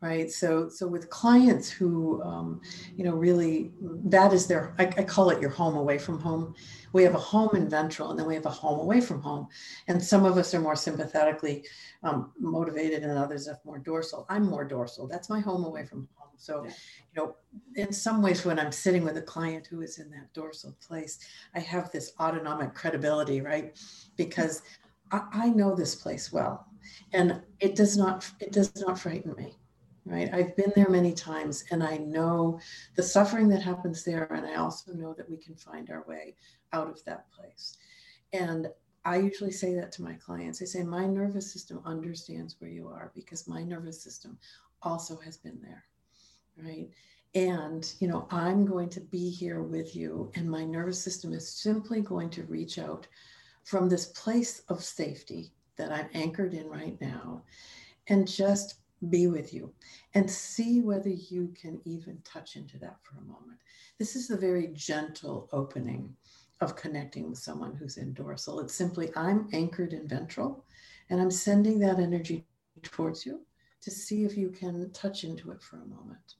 Right, 0.00 0.30
so 0.30 0.68
so 0.68 0.86
with 0.86 1.10
clients 1.10 1.68
who, 1.68 2.22
um, 2.22 2.60
you 2.94 3.02
know, 3.02 3.16
really 3.16 3.72
that 4.04 4.32
is 4.32 4.46
their 4.46 4.72
I, 4.78 4.84
I 4.84 5.02
call 5.02 5.30
it 5.30 5.40
your 5.40 5.50
home 5.50 5.74
away 5.74 5.98
from 5.98 6.20
home. 6.20 6.54
We 6.92 7.02
have 7.02 7.16
a 7.16 7.18
home 7.18 7.56
in 7.56 7.68
ventral, 7.68 8.10
and 8.10 8.18
then 8.18 8.28
we 8.28 8.36
have 8.36 8.46
a 8.46 8.50
home 8.50 8.78
away 8.78 9.00
from 9.00 9.20
home. 9.20 9.48
And 9.88 10.00
some 10.00 10.24
of 10.24 10.38
us 10.38 10.54
are 10.54 10.60
more 10.60 10.76
sympathetically 10.76 11.66
um, 12.04 12.30
motivated, 12.38 13.02
and 13.02 13.18
others 13.18 13.48
are 13.48 13.58
more 13.64 13.80
dorsal. 13.80 14.26
I'm 14.28 14.46
more 14.46 14.64
dorsal. 14.64 15.08
That's 15.08 15.28
my 15.28 15.40
home 15.40 15.64
away 15.64 15.86
from 15.86 16.08
home 16.14 16.19
so, 16.40 16.64
you 16.64 16.72
know, 17.14 17.36
in 17.76 17.92
some 17.92 18.22
ways, 18.22 18.46
when 18.46 18.58
I'm 18.58 18.72
sitting 18.72 19.04
with 19.04 19.18
a 19.18 19.22
client 19.22 19.66
who 19.66 19.82
is 19.82 19.98
in 19.98 20.10
that 20.12 20.32
dorsal 20.32 20.74
place, 20.80 21.18
I 21.54 21.60
have 21.60 21.92
this 21.92 22.14
autonomic 22.18 22.74
credibility, 22.74 23.42
right? 23.42 23.78
Because 24.16 24.62
I, 25.12 25.20
I 25.32 25.48
know 25.50 25.74
this 25.74 25.94
place 25.94 26.32
well, 26.32 26.66
and 27.12 27.42
it 27.60 27.76
does 27.76 27.98
not 27.98 28.30
it 28.40 28.52
does 28.52 28.74
not 28.80 28.98
frighten 28.98 29.34
me 29.36 29.54
right? 30.06 30.32
I've 30.32 30.56
been 30.56 30.72
there 30.74 30.88
many 30.88 31.12
times 31.12 31.62
and 31.70 31.82
i 31.84 31.98
know 31.98 32.58
the 32.96 33.02
suffering 33.02 33.48
that 33.50 33.60
happens 33.62 34.02
there 34.02 34.24
and 34.32 34.46
i 34.46 34.54
also 34.54 34.92
know 34.94 35.12
that 35.12 35.28
we 35.28 35.36
can 35.36 35.54
find 35.54 35.90
our 35.90 36.04
way 36.08 36.36
out 36.72 36.88
of 36.88 37.04
that 37.04 37.26
place. 37.30 37.76
And 38.32 38.68
i 39.04 39.18
usually 39.18 39.52
say 39.52 39.74
that 39.74 39.92
to 39.92 40.02
my 40.02 40.14
clients. 40.14 40.62
I 40.62 40.64
say 40.64 40.82
my 40.82 41.06
nervous 41.06 41.52
system 41.52 41.82
understands 41.84 42.56
where 42.58 42.70
you 42.70 42.88
are 42.88 43.12
because 43.14 43.46
my 43.46 43.62
nervous 43.62 44.02
system 44.02 44.38
also 44.82 45.18
has 45.18 45.36
been 45.36 45.60
there 45.60 45.84
right? 46.64 46.88
And, 47.34 47.92
you 48.00 48.08
know, 48.08 48.26
I'm 48.30 48.66
going 48.66 48.88
to 48.90 49.00
be 49.00 49.30
here 49.30 49.62
with 49.62 49.94
you, 49.94 50.32
and 50.34 50.50
my 50.50 50.64
nervous 50.64 51.02
system 51.02 51.32
is 51.32 51.48
simply 51.48 52.00
going 52.00 52.30
to 52.30 52.42
reach 52.44 52.78
out 52.78 53.06
from 53.62 53.88
this 53.88 54.06
place 54.06 54.62
of 54.68 54.82
safety 54.82 55.52
that 55.76 55.92
I'm 55.92 56.08
anchored 56.12 56.54
in 56.54 56.68
right 56.68 57.00
now 57.00 57.42
and 58.08 58.26
just 58.26 58.80
be 59.08 59.28
with 59.28 59.54
you 59.54 59.72
and 60.14 60.30
see 60.30 60.80
whether 60.80 61.08
you 61.08 61.54
can 61.60 61.80
even 61.84 62.18
touch 62.24 62.56
into 62.56 62.78
that 62.78 62.96
for 63.02 63.18
a 63.18 63.22
moment. 63.22 63.58
This 63.98 64.16
is 64.16 64.28
the 64.28 64.36
very 64.36 64.68
gentle 64.74 65.48
opening 65.52 66.14
of 66.60 66.76
connecting 66.76 67.30
with 67.30 67.38
someone 67.38 67.74
who's 67.74 67.96
in 67.96 68.12
dorsal. 68.12 68.60
It's 68.60 68.74
simply, 68.74 69.10
I'm 69.16 69.48
anchored 69.52 69.92
in 69.92 70.06
ventral 70.06 70.64
and 71.08 71.20
I'm 71.20 71.30
sending 71.30 71.78
that 71.78 71.98
energy 71.98 72.44
towards 72.82 73.24
you 73.24 73.40
to 73.82 73.90
see 73.90 74.24
if 74.24 74.36
you 74.36 74.50
can 74.50 74.90
touch 74.92 75.24
into 75.24 75.50
it 75.52 75.62
for 75.62 75.76
a 75.76 75.86
moment 75.86 76.34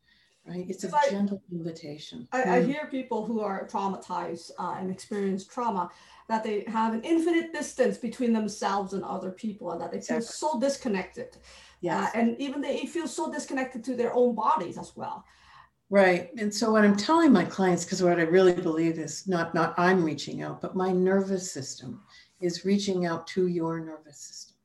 right? 0.46 0.66
It's 0.68 0.84
a 0.84 0.94
I, 0.94 1.10
gentle 1.10 1.42
invitation. 1.52 2.28
I, 2.32 2.42
I, 2.42 2.62
hear 2.62 2.88
people 2.90 3.24
who 3.24 3.40
are 3.40 3.66
traumatized 3.66 4.50
uh, 4.58 4.76
and 4.78 4.90
experience 4.90 5.46
trauma 5.46 5.90
that 6.28 6.42
they 6.42 6.64
have 6.66 6.94
an 6.94 7.02
infinite 7.02 7.52
distance 7.52 7.98
between 7.98 8.32
themselves 8.32 8.92
and 8.92 9.04
other 9.04 9.30
people 9.30 9.72
and 9.72 9.80
that 9.80 9.90
they 9.90 9.98
exactly. 9.98 10.26
feel 10.26 10.32
so 10.32 10.60
disconnected. 10.60 11.36
Yeah, 11.80 12.04
uh, 12.04 12.18
and 12.18 12.40
even 12.40 12.60
they 12.60 12.86
feel 12.86 13.08
so 13.08 13.32
disconnected 13.32 13.84
to 13.84 13.96
their 13.96 14.14
own 14.14 14.34
bodies 14.34 14.78
as 14.78 14.96
well. 14.96 15.24
Right. 15.88 16.30
And 16.38 16.54
so 16.54 16.70
what 16.70 16.84
I'm 16.84 16.96
telling 16.96 17.32
my 17.32 17.44
clients, 17.44 17.84
because 17.84 18.00
what 18.00 18.20
I 18.20 18.22
really 18.22 18.52
believe 18.52 18.98
is 18.98 19.26
not 19.26 19.54
not 19.54 19.74
I'm 19.76 20.04
reaching 20.04 20.42
out, 20.42 20.60
but 20.60 20.76
my 20.76 20.92
nervous 20.92 21.50
system 21.50 22.00
is 22.40 22.64
reaching 22.64 23.06
out 23.06 23.26
to 23.28 23.48
your 23.48 23.80
nervous 23.80 24.18
system. 24.18 24.56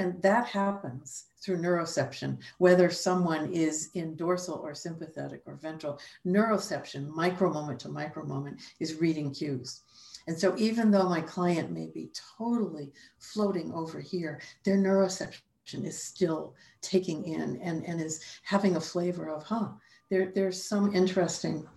And 0.00 0.20
that 0.22 0.46
happens 0.46 1.26
through 1.42 1.58
neuroception, 1.58 2.38
whether 2.56 2.88
someone 2.88 3.52
is 3.52 3.90
in 3.92 4.16
dorsal 4.16 4.54
or 4.64 4.74
sympathetic 4.74 5.42
or 5.44 5.56
ventral. 5.56 6.00
Neuroception, 6.26 7.08
micro 7.08 7.52
moment 7.52 7.80
to 7.80 7.90
micro 7.90 8.24
moment, 8.24 8.62
is 8.78 8.94
reading 8.94 9.30
cues. 9.30 9.82
And 10.26 10.38
so 10.38 10.56
even 10.56 10.90
though 10.90 11.06
my 11.06 11.20
client 11.20 11.70
may 11.70 11.88
be 11.88 12.10
totally 12.38 12.92
floating 13.18 13.74
over 13.74 14.00
here, 14.00 14.40
their 14.64 14.78
neuroception 14.78 15.84
is 15.84 16.02
still 16.02 16.54
taking 16.80 17.22
in 17.26 17.60
and, 17.60 17.84
and 17.84 18.00
is 18.00 18.24
having 18.42 18.76
a 18.76 18.80
flavor 18.80 19.28
of, 19.28 19.42
huh, 19.42 19.68
there, 20.08 20.32
there's 20.34 20.64
some 20.64 20.94
interesting 20.94 21.68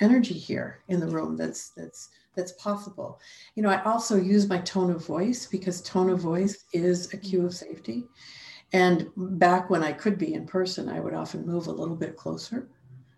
energy 0.00 0.34
here 0.34 0.80
in 0.88 1.00
the 1.00 1.08
room 1.08 1.34
that's 1.34 1.70
that's 1.70 2.10
that's 2.36 2.52
possible. 2.52 3.20
You 3.54 3.62
know, 3.62 3.70
I 3.70 3.82
also 3.82 4.16
use 4.16 4.48
my 4.48 4.58
tone 4.58 4.90
of 4.90 5.04
voice 5.04 5.46
because 5.46 5.82
tone 5.82 6.10
of 6.10 6.20
voice 6.20 6.64
is 6.72 7.12
a 7.12 7.16
cue 7.16 7.44
of 7.44 7.54
safety. 7.54 8.04
And 8.72 9.10
back 9.16 9.68
when 9.68 9.82
I 9.82 9.92
could 9.92 10.16
be 10.16 10.34
in 10.34 10.46
person, 10.46 10.88
I 10.88 11.00
would 11.00 11.14
often 11.14 11.46
move 11.46 11.66
a 11.66 11.72
little 11.72 11.96
bit 11.96 12.16
closer. 12.16 12.68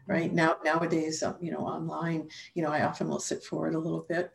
Right 0.07 0.33
now, 0.33 0.57
nowadays, 0.65 1.23
um, 1.23 1.37
you 1.41 1.53
know, 1.53 1.61
online, 1.61 2.29
you 2.55 2.63
know, 2.63 2.71
I 2.71 2.83
often 2.83 3.09
will 3.09 3.21
sit 3.21 3.45
forward 3.45 3.75
a 3.75 3.79
little 3.79 4.05
bit, 4.09 4.33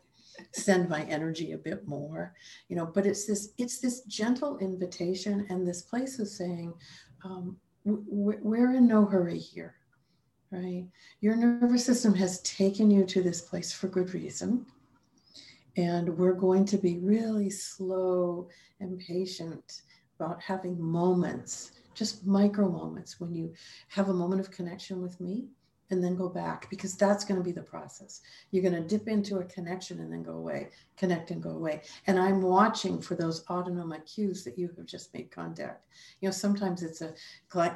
send 0.53 0.89
my 0.89 1.03
energy 1.03 1.51
a 1.51 1.57
bit 1.57 1.88
more, 1.88 2.34
you 2.69 2.75
know. 2.75 2.86
But 2.86 3.05
it's 3.05 3.25
this, 3.25 3.50
it's 3.57 3.79
this 3.79 4.01
gentle 4.01 4.57
invitation, 4.60 5.46
and 5.50 5.67
this 5.67 5.81
place 5.81 6.19
of 6.19 6.29
saying, 6.29 6.74
um, 7.24 7.57
we're 7.84 8.74
in 8.74 8.88
no 8.88 9.05
hurry 9.05 9.38
here 9.38 9.75
right? 10.51 10.86
Your 11.22 11.36
nervous 11.36 11.86
system 11.86 12.13
has 12.16 12.42
taken 12.42 12.89
you 12.89 13.06
to 13.06 13.22
this 13.22 13.42
place 13.42 13.72
for 13.72 13.88
good 13.88 14.13
reason. 14.13 14.66
And 15.75 16.18
we're 16.18 16.34
going 16.34 16.66
to 16.66 16.77
be 16.77 16.98
really 16.98 17.50
slow 17.50 18.48
and 18.80 19.00
patient 19.00 19.82
about 20.20 20.42
having 20.42 20.82
moments, 20.82 21.72
just 21.94 22.25
micro 22.25 22.70
moments, 22.70 23.20
when 23.20 23.36
you 23.36 23.54
have 23.89 24.10
a 24.10 24.13
moment 24.13 24.42
of 24.42 24.50
connection 24.50 25.01
with 25.01 25.20
me 25.22 25.46
and 25.89 26.03
then 26.03 26.15
go 26.15 26.27
back 26.27 26.70
because 26.70 26.96
that's 26.96 27.24
going 27.24 27.39
to 27.39 27.44
be 27.44 27.53
the 27.53 27.62
process. 27.62 28.22
You're 28.51 28.63
going 28.63 28.82
to 28.82 28.88
dip 28.88 29.08
into 29.08 29.38
a 29.38 29.46
connection 29.46 30.00
and 30.01 30.12
then 30.12 30.24
go 30.24 30.34
away, 30.34 30.70
connect 30.98 31.32
and 31.32 31.41
go 31.41 31.51
away. 31.51 31.82
And 32.08 32.20
I'm 32.20 32.41
watching 32.41 33.01
for 33.01 33.15
those 33.15 33.46
autonomic 33.50 34.06
cues 34.06 34.44
that 34.44 34.58
you 34.58 34.70
have 34.75 34.86
just 34.86 35.13
made 35.13 35.32
contact. 35.32 35.86
You 36.20 36.27
know, 36.27 36.34
sometimes 36.34 36.84
it's 36.84 37.01
a 37.01 37.13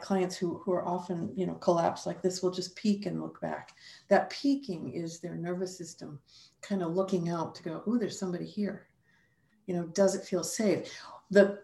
clients 0.02 0.36
who, 0.36 0.62
who 0.66 0.74
are 0.74 0.88
often, 0.88 1.32
you 1.36 1.46
know, 1.46 1.56
collapse 1.56 2.06
like 2.06 2.22
this 2.22 2.42
will 2.42 2.52
just 2.52 2.76
peek 2.76 3.06
and 3.06 3.22
look 3.22 3.40
back. 3.40 3.74
That 4.10 4.30
peeking 4.30 4.92
is 4.94 5.20
their 5.20 5.36
nervous 5.36 5.78
system 5.78 6.20
kind 6.62 6.84
of 6.84 6.94
looking 6.94 7.30
out 7.30 7.56
to 7.56 7.64
go, 7.64 7.84
oh, 7.88 7.98
there's 7.98 8.20
somebody 8.20 8.46
here. 8.46 8.88
You 9.68 9.76
know, 9.76 9.84
does 9.88 10.16
it 10.16 10.26
feel 10.26 10.44
safe? 10.44 10.92
The 11.30 11.60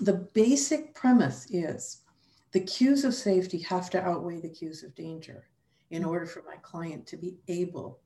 the 0.00 0.28
basic 0.34 0.94
premise 0.94 1.46
is 1.50 2.00
the 2.50 2.60
cues 2.60 3.04
of 3.04 3.14
safety 3.14 3.58
have 3.58 3.88
to 3.90 4.02
outweigh 4.02 4.40
the 4.40 4.48
cues 4.48 4.82
of 4.82 4.94
danger 4.94 5.44
in 5.92 6.04
order 6.04 6.26
for 6.26 6.42
my 6.42 6.56
client 6.62 7.06
to 7.06 7.16
be 7.16 7.36
able 7.48 8.00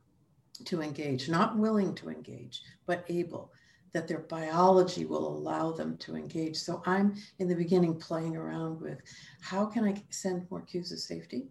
to 0.65 0.83
engage, 0.83 1.29
not 1.29 1.57
willing 1.57 1.95
to 1.95 2.11
engage, 2.11 2.63
but 2.85 3.05
able, 3.09 3.53
that 3.93 4.09
their 4.09 4.19
biology 4.19 5.05
will 5.05 5.27
allow 5.27 5.71
them 5.71 5.97
to 5.99 6.17
engage. 6.17 6.57
So 6.57 6.83
I'm 6.85 7.15
in 7.39 7.49
the 7.49 7.55
beginning 7.55 7.99
playing 7.99 8.37
around 8.37 8.81
with 8.81 8.99
how 9.41 9.65
can 9.65 9.85
I 9.85 10.03
send 10.11 10.51
more 10.51 10.63
cues 10.63 10.93
of 10.93 10.99
safety? 10.99 11.47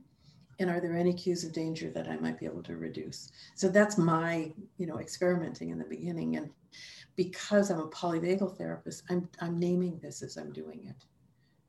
And 0.59 0.69
are 0.69 0.79
there 0.79 0.95
any 0.95 1.13
cues 1.13 1.43
of 1.43 1.53
danger 1.53 1.89
that 1.91 2.07
I 2.07 2.17
might 2.17 2.39
be 2.39 2.45
able 2.45 2.63
to 2.63 2.77
reduce? 2.77 3.31
So 3.55 3.67
that's 3.67 3.97
my, 3.97 4.53
you 4.77 4.87
know, 4.87 4.99
experimenting 4.99 5.69
in 5.69 5.77
the 5.77 5.85
beginning. 5.85 6.37
And 6.37 6.49
because 7.15 7.71
I'm 7.71 7.79
a 7.79 7.87
polyvagal 7.87 8.57
therapist, 8.57 9.03
I'm 9.09 9.27
I'm 9.41 9.59
naming 9.59 9.99
this 10.01 10.21
as 10.21 10.37
I'm 10.37 10.53
doing 10.53 10.85
it. 10.87 11.05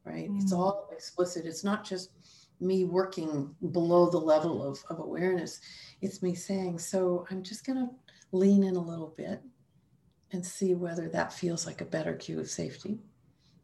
Right. 0.05 0.31
Mm. 0.31 0.41
It's 0.41 0.53
all 0.53 0.89
explicit. 0.93 1.47
It's 1.47 1.65
not 1.65 1.85
just 1.85 2.11
me 2.61 2.85
working 2.85 3.55
below 3.73 4.09
the 4.09 4.19
level 4.19 4.67
of, 4.67 4.83
of 4.89 4.99
awareness. 4.99 5.61
It's 6.01 6.23
me 6.23 6.35
saying, 6.35 6.79
so 6.79 7.27
I'm 7.31 7.43
just 7.43 7.67
going 7.67 7.79
to 7.79 7.91
lean 8.33 8.65
in 8.65 8.77
a 8.77 8.81
little 8.81 9.15
bit 9.17 9.41
and 10.33 10.45
see 10.45 10.75
whether 10.75 11.09
that 11.09 11.33
feels 11.33 11.67
like 11.67 11.81
a 11.81 11.87
better 11.87 12.15
cue 12.15 12.41
of 12.41 12.49
safety. 12.49 12.99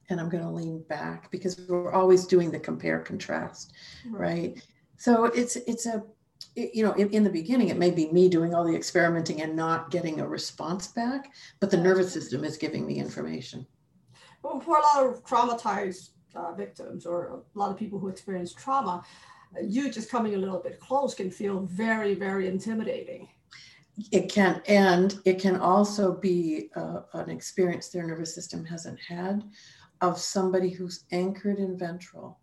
And 0.08 0.20
I'm 0.20 0.28
going 0.28 0.44
to 0.44 0.50
lean 0.50 0.82
back 0.88 1.30
because 1.30 1.60
we're 1.68 1.92
always 1.92 2.26
doing 2.26 2.50
the 2.50 2.58
compare 2.58 3.00
contrast, 3.00 3.72
right? 4.10 4.52
right? 4.52 4.66
So 4.96 5.24
it's 5.24 5.56
it's 5.56 5.86
a 5.86 6.02
you 6.54 6.84
know 6.84 6.92
in, 6.92 7.08
in, 7.10 7.24
the 7.24 7.30
beginning 7.30 7.68
it 7.68 7.78
may 7.78 7.90
be 7.90 8.10
me 8.12 8.28
doing 8.28 8.54
all 8.54 8.64
the 8.64 8.74
experimenting 8.74 9.42
and 9.42 9.56
not 9.56 9.90
getting 9.90 10.20
a 10.20 10.26
response 10.26 10.88
back, 10.88 11.32
but 11.60 11.70
the 11.70 11.76
nervous 11.76 12.12
system 12.12 12.44
is 12.44 12.56
giving 12.56 12.86
me 12.86 12.98
information. 12.98 13.66
Well, 14.42 14.60
for 14.60 14.76
a 14.76 14.80
lot 14.80 15.06
of 15.06 15.24
traumatized 15.24 16.10
uh, 16.34 16.52
victims 16.52 17.06
or 17.06 17.42
a 17.54 17.58
lot 17.58 17.70
of 17.70 17.76
people 17.78 17.98
who 17.98 18.08
experience 18.08 18.52
trauma, 18.52 19.04
you 19.62 19.90
just 19.90 20.10
coming 20.10 20.34
a 20.34 20.38
little 20.38 20.60
bit 20.60 20.80
close 20.80 21.14
can 21.14 21.30
feel 21.30 21.60
very, 21.60 22.14
very 22.14 22.48
intimidating. 22.48 23.28
It 24.10 24.32
can, 24.32 24.62
and 24.68 25.18
it 25.24 25.38
can 25.38 25.56
also 25.56 26.14
be 26.14 26.70
uh, 26.76 27.02
an 27.12 27.28
experience 27.28 27.88
their 27.88 28.06
nervous 28.06 28.34
system 28.34 28.64
hasn't 28.64 28.98
had 29.00 29.44
of 30.00 30.18
somebody 30.18 30.70
who's 30.70 31.04
anchored 31.12 31.58
in 31.58 31.78
ventral, 31.78 32.38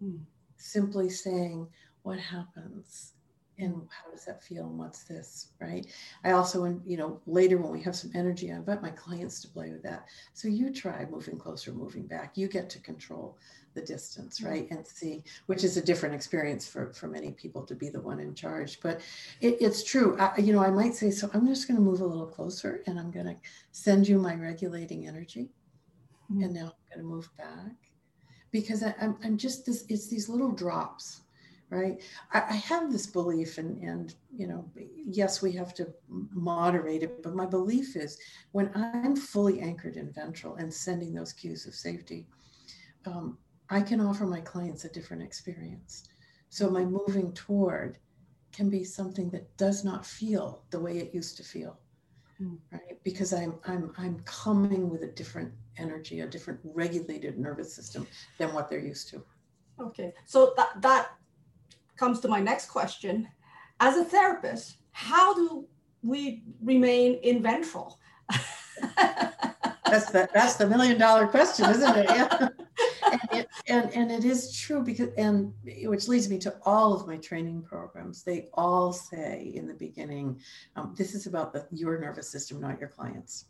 hmm. 0.00 0.18
simply 0.56 1.10
saying, 1.10 1.68
What 2.02 2.18
happens? 2.18 3.14
And 3.58 3.74
how 3.90 4.10
does 4.10 4.24
that 4.24 4.42
feel 4.42 4.64
and 4.66 4.78
what's 4.78 5.04
this 5.04 5.48
right? 5.60 5.86
I 6.24 6.32
also 6.32 6.64
you 6.84 6.96
know 6.96 7.20
later 7.26 7.58
when 7.58 7.72
we 7.72 7.82
have 7.82 7.96
some 7.96 8.10
energy 8.14 8.50
i 8.50 8.56
invite 8.56 8.82
my 8.82 8.90
clients 8.90 9.40
to 9.42 9.48
play 9.48 9.70
with 9.70 9.82
that. 9.82 10.06
So 10.32 10.48
you 10.48 10.72
try 10.72 11.06
moving 11.10 11.38
closer 11.38 11.72
moving 11.72 12.06
back. 12.06 12.36
You 12.36 12.48
get 12.48 12.70
to 12.70 12.80
control 12.80 13.38
the 13.74 13.82
distance 13.82 14.40
mm-hmm. 14.40 14.50
right 14.50 14.70
and 14.70 14.86
see 14.86 15.24
which 15.46 15.64
is 15.64 15.76
a 15.76 15.82
different 15.82 16.14
experience 16.14 16.66
for 16.68 16.92
for 16.92 17.08
many 17.08 17.32
people 17.32 17.62
to 17.64 17.74
be 17.74 17.88
the 17.88 18.00
one 18.00 18.20
in 18.20 18.34
charge. 18.34 18.80
But 18.80 19.00
it, 19.40 19.58
it's 19.60 19.82
true. 19.82 20.16
I, 20.18 20.38
you 20.38 20.52
know 20.52 20.62
i 20.62 20.70
might 20.70 20.94
say 20.94 21.10
so 21.10 21.30
i'm 21.34 21.46
just 21.46 21.68
going 21.68 21.76
to 21.76 21.82
move 21.82 22.00
a 22.00 22.06
little 22.06 22.26
closer 22.26 22.82
and 22.86 22.98
i'm 22.98 23.10
going 23.10 23.26
to 23.26 23.36
send 23.72 24.08
you 24.08 24.18
my 24.18 24.34
regulating 24.34 25.06
energy 25.06 25.50
mm-hmm. 26.30 26.42
and 26.42 26.54
now 26.54 26.66
i'm 26.66 27.00
going 27.00 27.06
to 27.08 27.14
move 27.14 27.28
back. 27.36 27.72
Because 28.50 28.82
I, 28.82 28.94
I'm, 29.00 29.16
I'm 29.24 29.38
just 29.38 29.64
this 29.64 29.84
it's 29.88 30.08
these 30.08 30.28
little 30.28 30.52
drops 30.52 31.21
right? 31.72 32.00
I, 32.32 32.40
I, 32.40 32.56
have 32.56 32.92
this 32.92 33.06
belief 33.06 33.58
and 33.58 33.82
and 33.82 34.14
you 34.36 34.46
know 34.46 34.70
yes 35.20 35.40
we 35.40 35.52
have 35.52 35.72
to 35.74 35.92
moderate 36.08 37.02
it 37.02 37.22
but 37.22 37.34
my 37.34 37.46
belief 37.46 37.96
is 37.96 38.18
when 38.52 38.70
i'm 38.74 39.16
fully 39.16 39.60
anchored 39.60 39.96
in 39.96 40.12
ventral 40.12 40.56
and 40.56 40.72
sending 40.72 41.14
those 41.14 41.32
cues 41.32 41.66
of 41.66 41.74
safety 41.74 42.26
um, 43.06 43.38
i 43.70 43.80
can 43.80 44.00
offer 44.00 44.26
my 44.26 44.40
clients 44.40 44.84
a 44.84 44.88
different 44.90 45.22
experience. 45.22 46.04
So 46.50 46.68
my 46.68 46.84
moving 46.84 47.32
toward 47.32 47.98
can 48.52 48.68
be 48.68 48.84
something 48.84 49.30
that 49.30 49.56
does 49.56 49.84
not 49.84 50.04
feel 50.04 50.64
the 50.70 50.78
way 50.78 50.98
it 50.98 51.14
used 51.14 51.38
to 51.38 51.42
feel 51.42 51.78
mm. 52.40 52.58
right? 52.70 53.02
Because 53.02 53.32
i'm 53.32 53.54
i'm 53.66 53.92
i'm 53.96 54.20
coming 54.24 54.90
with 54.90 55.02
a 55.02 55.12
different 55.20 55.52
energy 55.78 56.20
a 56.20 56.26
different 56.26 56.60
regulated 56.62 57.38
nervous 57.38 57.74
system 57.74 58.06
than 58.38 58.52
what 58.52 58.68
they're 58.68 58.78
used 58.78 59.08
to. 59.08 59.22
Okay 59.80 60.12
so 60.26 60.52
that 60.56 60.70
that 60.82 61.12
comes 61.96 62.20
to 62.20 62.28
my 62.28 62.40
next 62.40 62.68
question. 62.68 63.28
As 63.80 63.96
a 63.96 64.04
therapist, 64.04 64.76
how 64.92 65.34
do 65.34 65.66
we 66.02 66.44
remain 66.62 67.14
in 67.22 67.42
ventral? 67.42 67.98
that's 69.86 70.10
the 70.10 70.28
that's 70.32 70.56
the 70.56 70.66
million 70.66 70.98
dollar 70.98 71.26
question, 71.26 71.68
isn't 71.70 71.96
it? 71.96 72.06
Yeah. 72.08 72.48
and, 73.12 73.20
it, 73.32 73.48
and 73.68 73.90
and 73.92 74.10
it 74.10 74.24
is 74.24 74.56
true 74.56 74.82
because 74.82 75.08
and 75.18 75.52
which 75.84 76.08
leads 76.08 76.28
me 76.28 76.38
to 76.38 76.54
all 76.64 76.94
of 76.94 77.06
my 77.06 77.16
training 77.18 77.62
programs. 77.62 78.22
They 78.22 78.48
all 78.54 78.92
say 78.92 79.52
in 79.54 79.66
the 79.66 79.74
beginning, 79.74 80.40
um, 80.76 80.94
this 80.96 81.14
is 81.14 81.26
about 81.26 81.52
the, 81.52 81.66
your 81.70 82.00
nervous 82.00 82.30
system, 82.30 82.60
not 82.60 82.80
your 82.80 82.88
clients 82.88 83.46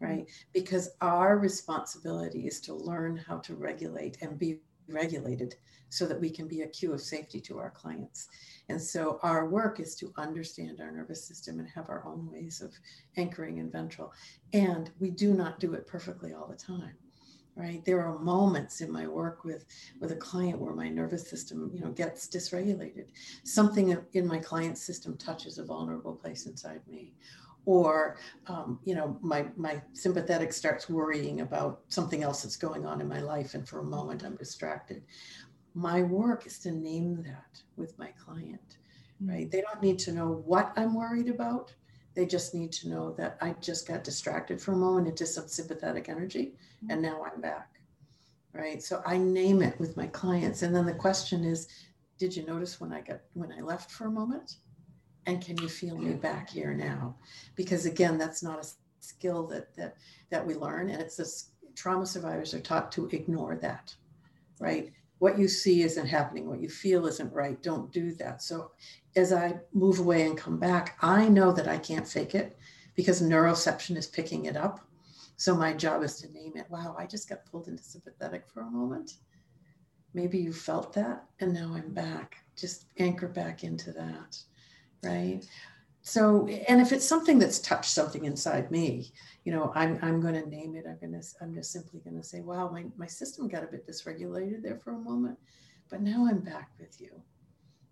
right? 0.00 0.28
Because 0.52 0.90
our 1.00 1.38
responsibility 1.38 2.46
is 2.46 2.60
to 2.62 2.74
learn 2.74 3.16
how 3.16 3.38
to 3.38 3.54
regulate 3.54 4.18
and 4.20 4.38
be 4.38 4.58
regulated 4.88 5.56
so 5.88 6.06
that 6.06 6.20
we 6.20 6.30
can 6.30 6.48
be 6.48 6.62
a 6.62 6.68
cue 6.68 6.92
of 6.92 7.00
safety 7.00 7.40
to 7.40 7.58
our 7.58 7.70
clients. 7.70 8.28
And 8.68 8.80
so 8.80 9.18
our 9.22 9.48
work 9.48 9.78
is 9.80 9.94
to 9.96 10.12
understand 10.16 10.80
our 10.80 10.90
nervous 10.90 11.24
system 11.24 11.58
and 11.60 11.68
have 11.68 11.88
our 11.88 12.04
own 12.06 12.30
ways 12.30 12.60
of 12.60 12.72
anchoring 13.16 13.58
in 13.58 13.70
ventral. 13.70 14.12
And 14.52 14.90
we 14.98 15.10
do 15.10 15.32
not 15.32 15.60
do 15.60 15.74
it 15.74 15.86
perfectly 15.86 16.32
all 16.32 16.48
the 16.48 16.56
time. 16.56 16.94
right 17.56 17.84
there 17.84 18.02
are 18.02 18.18
moments 18.18 18.80
in 18.82 18.92
my 18.92 19.06
work 19.06 19.42
with 19.42 19.64
with 20.00 20.12
a 20.12 20.16
client 20.16 20.58
where 20.58 20.74
my 20.74 20.88
nervous 20.88 21.28
system 21.28 21.70
you 21.72 21.80
know 21.80 21.90
gets 21.90 22.28
dysregulated 22.28 23.06
something 23.44 23.96
in 24.12 24.26
my 24.26 24.38
client's 24.38 24.82
system 24.82 25.16
touches 25.16 25.58
a 25.58 25.64
vulnerable 25.64 26.14
place 26.14 26.46
inside 26.46 26.82
me 26.86 27.14
or 27.66 28.16
um, 28.46 28.80
you 28.84 28.94
know 28.94 29.18
my 29.20 29.46
my 29.56 29.82
sympathetic 29.92 30.52
starts 30.52 30.88
worrying 30.88 31.42
about 31.42 31.80
something 31.88 32.22
else 32.22 32.42
that's 32.42 32.56
going 32.56 32.86
on 32.86 33.00
in 33.00 33.08
my 33.08 33.20
life 33.20 33.54
and 33.54 33.68
for 33.68 33.80
a 33.80 33.84
moment 33.84 34.24
i'm 34.24 34.36
distracted 34.36 35.02
my 35.74 36.00
work 36.00 36.46
is 36.46 36.58
to 36.58 36.70
name 36.70 37.22
that 37.22 37.60
with 37.76 37.98
my 37.98 38.10
client 38.12 38.78
right 39.20 39.50
they 39.50 39.60
don't 39.60 39.82
need 39.82 39.98
to 39.98 40.12
know 40.12 40.42
what 40.46 40.72
i'm 40.76 40.94
worried 40.94 41.28
about 41.28 41.74
they 42.16 42.26
just 42.26 42.54
need 42.54 42.72
to 42.72 42.88
know 42.88 43.12
that 43.12 43.36
I 43.40 43.54
just 43.60 43.86
got 43.86 44.02
distracted 44.02 44.60
for 44.60 44.72
a 44.72 44.76
moment 44.76 45.06
into 45.06 45.26
some 45.26 45.46
sympathetic 45.46 46.08
energy 46.08 46.54
mm-hmm. 46.78 46.90
and 46.90 47.02
now 47.02 47.22
I'm 47.22 47.40
back. 47.40 47.68
Right. 48.54 48.82
So 48.82 49.02
I 49.04 49.18
name 49.18 49.60
it 49.60 49.78
with 49.78 49.98
my 49.98 50.06
clients. 50.06 50.62
And 50.62 50.74
then 50.74 50.86
the 50.86 50.94
question 50.94 51.44
is, 51.44 51.68
did 52.18 52.34
you 52.34 52.46
notice 52.46 52.80
when 52.80 52.90
I 52.90 53.02
got 53.02 53.20
when 53.34 53.52
I 53.52 53.60
left 53.60 53.90
for 53.90 54.06
a 54.06 54.10
moment? 54.10 54.56
And 55.26 55.44
can 55.44 55.58
you 55.58 55.68
feel 55.68 55.98
me 55.98 56.14
back 56.14 56.48
here 56.50 56.72
now? 56.72 57.16
Because 57.56 57.84
again, 57.84 58.16
that's 58.16 58.42
not 58.42 58.64
a 58.64 58.68
skill 59.00 59.46
that 59.48 59.74
that 59.76 59.96
that 60.30 60.46
we 60.46 60.54
learn. 60.54 60.90
And 60.90 61.00
it's 61.02 61.16
this 61.16 61.50
trauma 61.74 62.06
survivors 62.06 62.54
are 62.54 62.60
taught 62.60 62.92
to 62.92 63.08
ignore 63.08 63.56
that. 63.56 63.94
Right 64.60 64.92
what 65.18 65.38
you 65.38 65.48
see 65.48 65.82
isn't 65.82 66.06
happening, 66.06 66.46
what 66.46 66.60
you 66.60 66.68
feel 66.68 67.06
isn't 67.06 67.32
right. 67.32 67.62
Don't 67.62 67.92
do 67.92 68.12
that. 68.14 68.42
So 68.42 68.72
as 69.14 69.32
I 69.32 69.58
move 69.72 69.98
away 69.98 70.26
and 70.26 70.36
come 70.36 70.58
back, 70.58 70.98
I 71.00 71.28
know 71.28 71.52
that 71.52 71.68
I 71.68 71.78
can't 71.78 72.06
fake 72.06 72.34
it 72.34 72.58
because 72.94 73.22
neuroception 73.22 73.96
is 73.96 74.06
picking 74.06 74.44
it 74.44 74.56
up. 74.56 74.80
So 75.38 75.54
my 75.54 75.72
job 75.72 76.02
is 76.02 76.16
to 76.20 76.32
name 76.32 76.52
it. 76.56 76.66
Wow, 76.70 76.96
I 76.98 77.06
just 77.06 77.28
got 77.28 77.46
pulled 77.46 77.68
into 77.68 77.82
sympathetic 77.82 78.46
for 78.48 78.60
a 78.60 78.70
moment. 78.70 79.14
Maybe 80.14 80.38
you 80.38 80.52
felt 80.52 80.94
that, 80.94 81.24
and 81.40 81.52
now 81.52 81.74
I'm 81.74 81.92
back. 81.92 82.36
Just 82.56 82.86
anchor 82.98 83.28
back 83.28 83.64
into 83.64 83.92
that, 83.92 84.38
right? 85.02 85.44
So, 86.02 86.46
and 86.68 86.80
if 86.80 86.92
it's 86.92 87.04
something 87.04 87.36
that's 87.36 87.58
touched 87.58 87.90
something 87.90 88.26
inside 88.26 88.70
me, 88.70 89.10
you 89.44 89.52
know, 89.52 89.72
I'm, 89.74 89.98
I'm 90.02 90.20
going 90.20 90.34
to 90.34 90.48
name 90.48 90.76
it. 90.76 90.84
I'm 90.88 90.98
going 91.00 91.20
to, 91.20 91.26
I'm 91.40 91.52
just 91.52 91.72
simply 91.72 91.98
going 91.98 92.16
to 92.16 92.22
say, 92.22 92.42
wow, 92.42 92.70
my, 92.70 92.84
my 92.96 93.08
system 93.08 93.48
got 93.48 93.64
a 93.64 93.66
bit 93.66 93.88
dysregulated 93.88 94.62
there 94.62 94.78
for 94.78 94.92
a 94.92 94.98
moment, 94.98 95.36
but 95.90 96.02
now 96.02 96.24
I'm 96.28 96.38
back 96.38 96.70
with 96.78 97.00
you. 97.00 97.10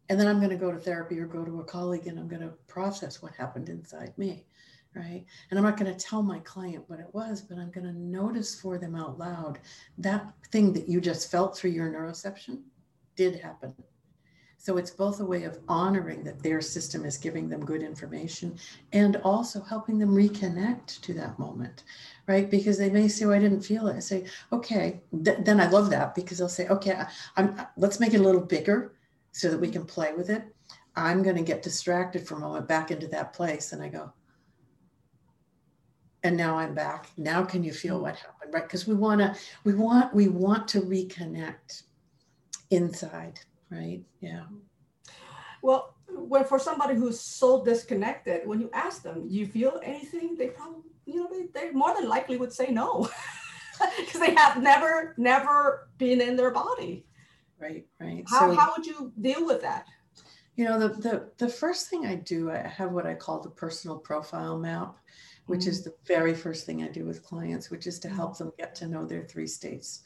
And 0.09 0.21
then 0.21 0.29
I'm 0.29 0.39
going 0.39 0.51
to 0.51 0.57
go 0.57 0.71
to 0.71 0.79
therapy 0.79 1.19
or 1.19 1.27
go 1.27 1.45
to 1.45 1.59
a 1.59 1.65
colleague 1.65 2.07
and 2.07 2.17
I'm 2.17 2.29
going 2.29 2.43
to 2.43 2.53
process 2.69 3.21
what 3.21 3.35
happened 3.35 3.69
inside 3.69 4.17
me. 4.17 4.47
Right. 4.95 5.25
And 5.51 5.59
I'm 5.59 5.65
not 5.65 5.77
going 5.77 5.93
to 5.93 5.99
tell 5.99 6.23
my 6.23 6.39
client 6.41 6.85
what 6.87 7.01
it 7.01 7.13
was, 7.13 7.41
but 7.41 7.59
I'm 7.59 7.73
going 7.73 7.87
to 7.87 7.99
notice 7.99 8.61
for 8.61 8.79
them 8.79 8.95
out 8.95 9.19
loud 9.19 9.59
that 9.99 10.33
thing 10.53 10.73
that 10.75 10.89
you 10.89 11.01
just 11.01 11.33
felt 11.33 11.59
through 11.59 11.73
your 11.73 11.91
neuroception 11.91 12.61
did 13.17 13.41
happen 13.41 13.75
so 14.65 14.79
it's 14.79 14.91
both 14.91 15.21
a 15.21 15.25
way 15.27 15.45
of 15.45 15.59
honoring 15.69 16.25
that 16.25 16.43
their 16.43 16.63
system 16.63 17.05
is 17.05 17.19
giving 17.19 17.51
them 17.51 17.63
good 17.63 17.83
information 17.83 18.57
and 18.95 19.17
also 19.17 19.61
helping 19.61 19.99
them 19.99 20.15
reconnect 20.15 21.03
to 21.03 21.13
that 21.13 21.39
moment, 21.39 21.85
right? 22.27 22.51
Because 22.51 22.79
they 22.79 22.89
may 22.89 23.07
say, 23.07 23.27
"Oh, 23.27 23.33
I 23.33 23.39
didn't 23.39 23.61
feel 23.61 23.89
it." 23.89 23.97
I 23.97 23.99
say, 23.99 24.25
"Okay." 24.51 25.03
Th- 25.23 25.37
then 25.41 25.61
I 25.61 25.69
love 25.69 25.91
that 25.91 26.15
because 26.15 26.39
they'll 26.39 26.49
say, 26.49 26.67
"Okay, 26.69 26.99
I'm, 27.37 27.61
let's 27.77 28.01
make 28.01 28.15
it 28.15 28.23
a 28.23 28.25
little 28.25 28.41
bigger 28.41 28.95
so 29.33 29.51
that 29.51 29.61
we 29.61 29.69
can 29.69 29.85
play 29.85 30.15
with 30.15 30.31
it." 30.31 30.45
I'm 30.97 31.23
going 31.23 31.37
to 31.37 31.43
get 31.43 31.61
distracted 31.61 32.27
for 32.27 32.37
a 32.37 32.41
moment 32.41 32.67
back 32.67 32.91
into 32.91 33.09
that 33.09 33.35
place, 33.35 33.73
and 33.73 33.83
I 33.83 33.89
go, 33.89 34.15
and 36.23 36.39
now 36.39 36.57
I'm 36.57 36.75
back. 36.75 37.11
Now 37.19 37.45
can 37.45 37.63
you 37.63 37.75
feel 37.75 38.01
what 38.01 38.17
happened, 38.17 38.55
right? 38.55 38.63
Because 38.63 38.89
we 38.89 38.95
want 38.95 39.21
to, 39.21 39.37
we 39.65 39.75
want, 39.75 40.15
we 40.15 40.29
want 40.29 40.67
to 40.69 40.81
reconnect 40.81 41.83
inside 42.71 43.41
right? 43.75 44.03
Yeah. 44.21 44.45
Well, 45.63 45.95
when 46.09 46.45
for 46.45 46.59
somebody 46.59 46.95
who's 46.95 47.21
so 47.21 47.65
disconnected, 47.65 48.47
when 48.47 48.61
you 48.61 48.71
ask 48.75 49.03
them, 49.03 49.29
"Do 49.29 49.35
you 49.35 49.47
feel 49.47 49.81
anything? 49.83 50.37
They 50.37 50.49
probably, 50.49 50.83
you 51.07 51.17
know, 51.17 51.29
they, 51.31 51.47
they 51.55 51.71
more 51.73 51.95
than 51.95 52.09
likely 52.09 52.37
would 52.37 52.53
say 52.53 52.71
no, 52.71 53.09
because 53.99 54.21
they 54.21 54.35
have 54.35 54.63
never, 54.63 55.15
never 55.17 55.89
been 55.99 56.21
in 56.21 56.37
their 56.37 56.51
body. 56.51 57.07
Right, 57.59 57.87
right. 58.01 58.25
How, 58.29 58.51
so, 58.51 58.55
how 58.55 58.73
would 58.77 58.87
you 58.87 59.13
deal 59.21 59.47
with 59.47 59.63
that? 59.63 59.87
You 60.57 60.67
know, 60.67 60.79
the, 60.79 60.89
the, 60.89 61.31
the 61.39 61.49
first 61.49 61.89
thing 61.89 62.07
I 62.07 62.17
do, 62.17 62.51
I 62.51 62.59
have 62.59 62.93
what 62.93 63.07
I 63.07 63.15
call 63.15 63.41
the 63.41 63.51
personal 63.51 63.99
profile 63.99 64.59
map, 64.59 64.97
which 65.47 65.61
mm-hmm. 65.61 65.71
is 65.71 65.83
the 65.83 65.95
very 66.07 66.35
first 66.35 66.67
thing 66.67 66.83
I 66.83 66.89
do 66.89 67.05
with 67.05 67.25
clients, 67.25 67.71
which 67.71 67.87
is 67.87 67.99
to 68.01 68.09
help 68.09 68.39
them 68.39 68.53
get 68.59 68.75
to 68.77 68.87
know 68.87 69.05
their 69.05 69.25
three 69.25 69.47
states, 69.47 70.03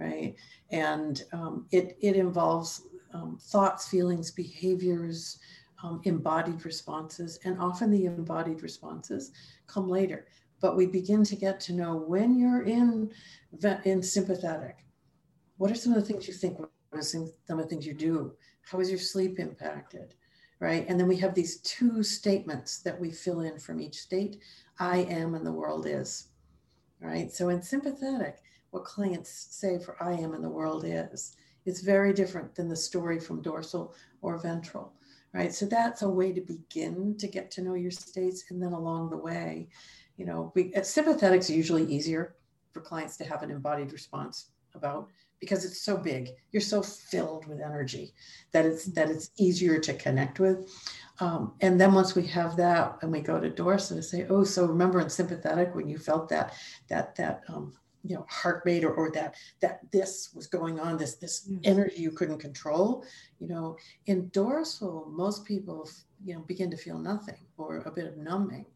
right? 0.00 0.34
And 0.70 1.22
um, 1.32 1.66
it, 1.70 1.96
it 2.00 2.16
involves 2.16 2.82
um, 3.14 3.38
thoughts, 3.40 3.88
feelings, 3.88 4.30
behaviors, 4.30 5.38
um, 5.82 6.00
embodied 6.04 6.64
responses, 6.64 7.38
and 7.44 7.58
often 7.58 7.90
the 7.90 8.06
embodied 8.06 8.62
responses 8.62 9.32
come 9.66 9.88
later. 9.88 10.26
But 10.60 10.76
we 10.76 10.86
begin 10.86 11.24
to 11.24 11.36
get 11.36 11.58
to 11.60 11.72
know 11.72 11.96
when 11.96 12.38
you're 12.38 12.62
in 12.62 13.10
in 13.84 14.02
sympathetic. 14.02 14.84
What 15.56 15.70
are 15.70 15.74
some 15.74 15.92
of 15.92 16.00
the 16.00 16.06
things 16.06 16.28
you 16.28 16.34
think? 16.34 16.58
What 16.58 16.70
are 16.92 17.02
some 17.02 17.30
of 17.48 17.58
the 17.58 17.66
things 17.66 17.86
you 17.86 17.94
do? 17.94 18.32
How 18.62 18.80
is 18.80 18.90
your 18.90 18.98
sleep 18.98 19.38
impacted? 19.38 20.14
Right, 20.60 20.86
and 20.88 20.98
then 20.98 21.08
we 21.08 21.16
have 21.16 21.34
these 21.34 21.56
two 21.62 22.04
statements 22.04 22.78
that 22.82 22.98
we 23.00 23.10
fill 23.10 23.40
in 23.40 23.58
from 23.58 23.80
each 23.80 23.98
state: 23.98 24.38
"I 24.78 24.98
am" 24.98 25.34
and 25.34 25.44
"the 25.44 25.52
world 25.52 25.86
is." 25.86 26.28
Right. 27.00 27.32
So 27.32 27.48
in 27.48 27.60
sympathetic, 27.60 28.42
what 28.70 28.84
clients 28.84 29.30
say 29.50 29.80
for 29.80 30.00
"I 30.00 30.12
am" 30.12 30.34
and 30.34 30.44
"the 30.44 30.48
world 30.48 30.84
is." 30.86 31.34
Is 31.64 31.80
very 31.80 32.12
different 32.12 32.54
than 32.54 32.68
the 32.68 32.76
story 32.76 33.20
from 33.20 33.42
dorsal 33.42 33.94
or 34.20 34.38
ventral, 34.38 34.92
right? 35.32 35.52
So 35.52 35.66
that's 35.66 36.02
a 36.02 36.08
way 36.08 36.32
to 36.32 36.40
begin 36.40 37.16
to 37.18 37.26
get 37.26 37.50
to 37.52 37.62
know 37.62 37.74
your 37.74 37.90
states. 37.90 38.44
And 38.50 38.62
then 38.62 38.72
along 38.72 39.10
the 39.10 39.16
way, 39.16 39.68
you 40.16 40.26
know, 40.26 40.52
we, 40.54 40.72
sympathetics 40.72 41.50
are 41.50 41.54
usually 41.54 41.84
easier 41.84 42.36
for 42.72 42.80
clients 42.80 43.16
to 43.18 43.24
have 43.24 43.42
an 43.42 43.50
embodied 43.50 43.92
response 43.92 44.50
about 44.74 45.08
because 45.42 45.64
it's 45.64 45.82
so 45.82 45.96
big 45.96 46.30
you're 46.52 46.60
so 46.60 46.80
filled 46.82 47.46
with 47.46 47.60
energy 47.60 48.14
that 48.52 48.64
it's 48.64 48.84
that 48.86 49.10
it's 49.10 49.30
easier 49.36 49.78
to 49.78 49.92
connect 49.94 50.38
with 50.38 50.70
um, 51.18 51.52
and 51.60 51.80
then 51.80 51.92
once 51.92 52.14
we 52.14 52.24
have 52.24 52.56
that 52.56 52.96
and 53.02 53.10
we 53.10 53.20
go 53.20 53.40
to 53.40 53.50
dorsal 53.50 53.96
to 53.96 54.02
say 54.02 54.24
oh 54.30 54.44
so 54.44 54.64
remember 54.64 55.00
in 55.00 55.10
sympathetic 55.10 55.74
when 55.74 55.88
you 55.88 55.98
felt 55.98 56.28
that 56.28 56.54
that 56.88 57.14
that 57.16 57.42
um, 57.48 57.74
you 58.04 58.16
know 58.16 58.26
heart 58.28 58.62
rate 58.64 58.84
or, 58.84 58.92
or 58.92 59.10
that 59.10 59.34
that 59.60 59.80
this 59.92 60.30
was 60.34 60.46
going 60.46 60.80
on 60.80 60.96
this 60.96 61.14
this 61.16 61.46
yes. 61.48 61.60
energy 61.64 62.00
you 62.00 62.10
couldn't 62.10 62.38
control 62.38 63.04
you 63.38 63.48
know 63.48 63.76
in 64.06 64.28
dorsal 64.28 65.06
most 65.10 65.44
people 65.44 65.88
you 66.24 66.34
know 66.34 66.40
begin 66.42 66.70
to 66.70 66.76
feel 66.76 66.98
nothing 66.98 67.46
or 67.56 67.78
a 67.86 67.90
bit 67.90 68.06
of 68.06 68.16
numbing 68.16 68.66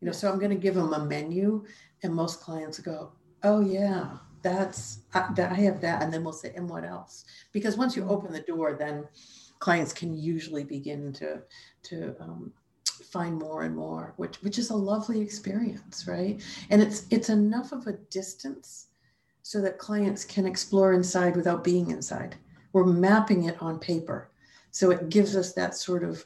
you 0.00 0.06
know 0.06 0.12
so 0.12 0.30
i'm 0.30 0.38
going 0.38 0.50
to 0.50 0.56
give 0.56 0.74
them 0.74 0.92
a 0.92 1.04
menu 1.04 1.64
and 2.02 2.14
most 2.14 2.40
clients 2.40 2.78
go 2.78 3.12
oh 3.44 3.60
yeah 3.60 4.16
that's 4.42 5.00
I, 5.14 5.30
I 5.38 5.54
have 5.54 5.80
that 5.82 6.02
and 6.02 6.12
then 6.12 6.24
we'll 6.24 6.32
say 6.32 6.52
and 6.56 6.68
what 6.68 6.84
else 6.84 7.24
because 7.52 7.76
once 7.76 7.96
you 7.96 8.02
mm-hmm. 8.02 8.12
open 8.12 8.32
the 8.32 8.40
door 8.40 8.76
then 8.78 9.06
clients 9.60 9.92
can 9.92 10.12
usually 10.12 10.64
begin 10.64 11.12
to 11.12 11.42
to 11.84 12.16
um, 12.20 12.52
find 13.10 13.38
more 13.38 13.62
and 13.62 13.74
more 13.74 14.14
which 14.16 14.36
which 14.42 14.58
is 14.58 14.70
a 14.70 14.76
lovely 14.76 15.20
experience 15.20 16.06
right? 16.06 16.40
And 16.70 16.82
it's 16.82 17.06
it's 17.10 17.28
enough 17.28 17.72
of 17.72 17.86
a 17.86 17.94
distance 18.10 18.88
so 19.42 19.60
that 19.60 19.78
clients 19.78 20.24
can 20.24 20.46
explore 20.46 20.92
inside 20.92 21.36
without 21.36 21.64
being 21.64 21.90
inside. 21.90 22.36
We're 22.72 22.86
mapping 22.86 23.44
it 23.44 23.60
on 23.60 23.78
paper. 23.78 24.30
So 24.70 24.90
it 24.90 25.10
gives 25.10 25.36
us 25.36 25.52
that 25.54 25.74
sort 25.74 26.04
of 26.04 26.24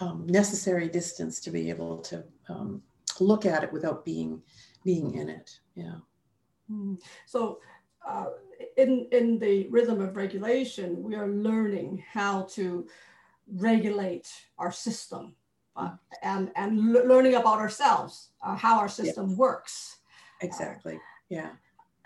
um, 0.00 0.26
necessary 0.26 0.88
distance 0.88 1.40
to 1.40 1.50
be 1.50 1.70
able 1.70 1.98
to 1.98 2.24
um, 2.48 2.82
look 3.20 3.46
at 3.46 3.64
it 3.64 3.72
without 3.72 4.04
being 4.04 4.42
being 4.84 5.14
in 5.14 5.28
it 5.28 5.58
yeah. 5.74 5.96
Mm. 6.70 7.00
so 7.26 7.60
uh, 8.06 8.26
in 8.76 9.08
in 9.12 9.38
the 9.38 9.66
rhythm 9.68 10.00
of 10.00 10.16
regulation 10.16 11.02
we 11.02 11.14
are 11.14 11.28
learning 11.28 12.02
how 12.12 12.42
to 12.42 12.86
regulate 13.54 14.28
our 14.58 14.72
system 14.72 15.34
uh, 15.76 15.90
and 16.22 16.50
and 16.56 16.92
learning 16.92 17.34
about 17.34 17.58
ourselves, 17.58 18.30
uh, 18.42 18.56
how 18.56 18.78
our 18.78 18.88
system 18.88 19.30
yeah. 19.30 19.36
works. 19.36 19.98
Exactly. 20.42 20.98
Yeah. 21.28 21.50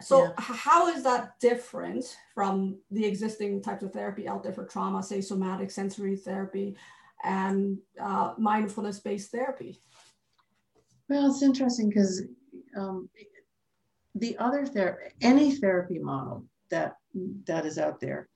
So 0.01 0.25
yeah. 0.25 0.33
how 0.39 0.89
is 0.89 1.03
that 1.05 1.39
different 1.41 2.17
from 2.35 2.79
the 2.91 3.05
existing 3.05 3.63
types 3.63 3.83
of 3.83 3.93
therapy 3.93 4.27
out 4.27 4.43
there 4.43 4.53
for 4.53 4.65
trauma, 4.65 5.03
say 5.03 5.21
somatic 5.21 5.71
sensory 5.71 6.17
therapy 6.17 6.77
and 7.23 7.79
uh, 8.01 8.35
mindfulness-based 8.39 9.31
therapy? 9.31 9.79
Well, 11.09 11.31
it's 11.31 11.43
interesting 11.43 11.89
because 11.91 12.23
um, 12.77 13.11
the 14.15 14.39
other 14.39 14.65
therapy, 14.65 15.15
any 15.21 15.57
therapy 15.57 15.99
model 15.99 16.47
that 16.71 16.97
that 17.47 17.67
is 17.67 17.79
out 17.79 18.01
there 18.01 18.29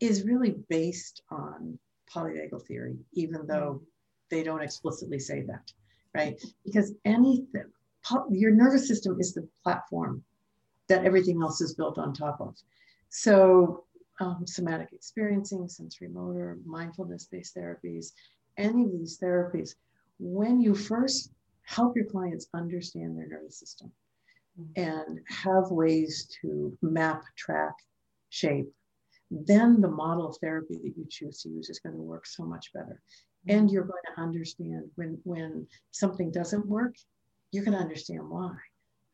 is 0.00 0.24
really 0.24 0.56
based 0.68 1.22
on 1.30 1.78
polyvagal 2.12 2.66
theory, 2.66 2.98
even 3.12 3.46
though 3.46 3.82
they 4.30 4.42
don't 4.42 4.62
explicitly 4.62 5.18
say 5.18 5.42
that, 5.42 5.72
right? 6.14 6.40
Because 6.64 6.92
anything, 7.04 7.64
your 8.30 8.52
nervous 8.52 8.88
system 8.88 9.18
is 9.20 9.34
the 9.34 9.46
platform 9.62 10.22
that 10.88 11.04
everything 11.04 11.40
else 11.42 11.60
is 11.60 11.74
built 11.74 11.98
on 11.98 12.12
top 12.12 12.40
of. 12.40 12.56
So 13.10 13.84
um, 14.20 14.44
somatic 14.46 14.92
experiencing, 14.92 15.68
sensory 15.68 16.08
motor, 16.08 16.58
mindfulness 16.64 17.26
based 17.26 17.56
therapies, 17.56 18.12
any 18.56 18.84
of 18.84 18.92
these 18.92 19.18
therapies, 19.18 19.74
when 20.18 20.60
you 20.60 20.74
first 20.74 21.32
help 21.62 21.96
your 21.96 22.04
clients 22.04 22.48
understand 22.54 23.16
their 23.16 23.28
nervous 23.28 23.58
system 23.58 23.90
mm-hmm. 24.60 24.82
and 24.82 25.20
have 25.28 25.70
ways 25.70 26.28
to 26.42 26.76
map, 26.82 27.22
track, 27.36 27.74
shape, 28.28 28.68
then 29.30 29.80
the 29.80 29.88
model 29.88 30.28
of 30.28 30.36
therapy 30.38 30.74
that 30.82 30.96
you 30.96 31.06
choose 31.08 31.42
to 31.42 31.48
use 31.48 31.70
is 31.70 31.78
going 31.78 31.94
to 31.94 32.02
work 32.02 32.26
so 32.26 32.44
much 32.44 32.72
better. 32.72 33.00
Mm-hmm. 33.48 33.58
And 33.58 33.70
you're 33.70 33.84
going 33.84 34.02
to 34.14 34.22
understand 34.22 34.90
when 34.96 35.18
when 35.24 35.66
something 35.90 36.30
doesn't 36.30 36.66
work, 36.66 36.94
you're 37.52 37.64
going 37.64 37.76
to 37.76 37.82
understand 37.82 38.28
why 38.28 38.52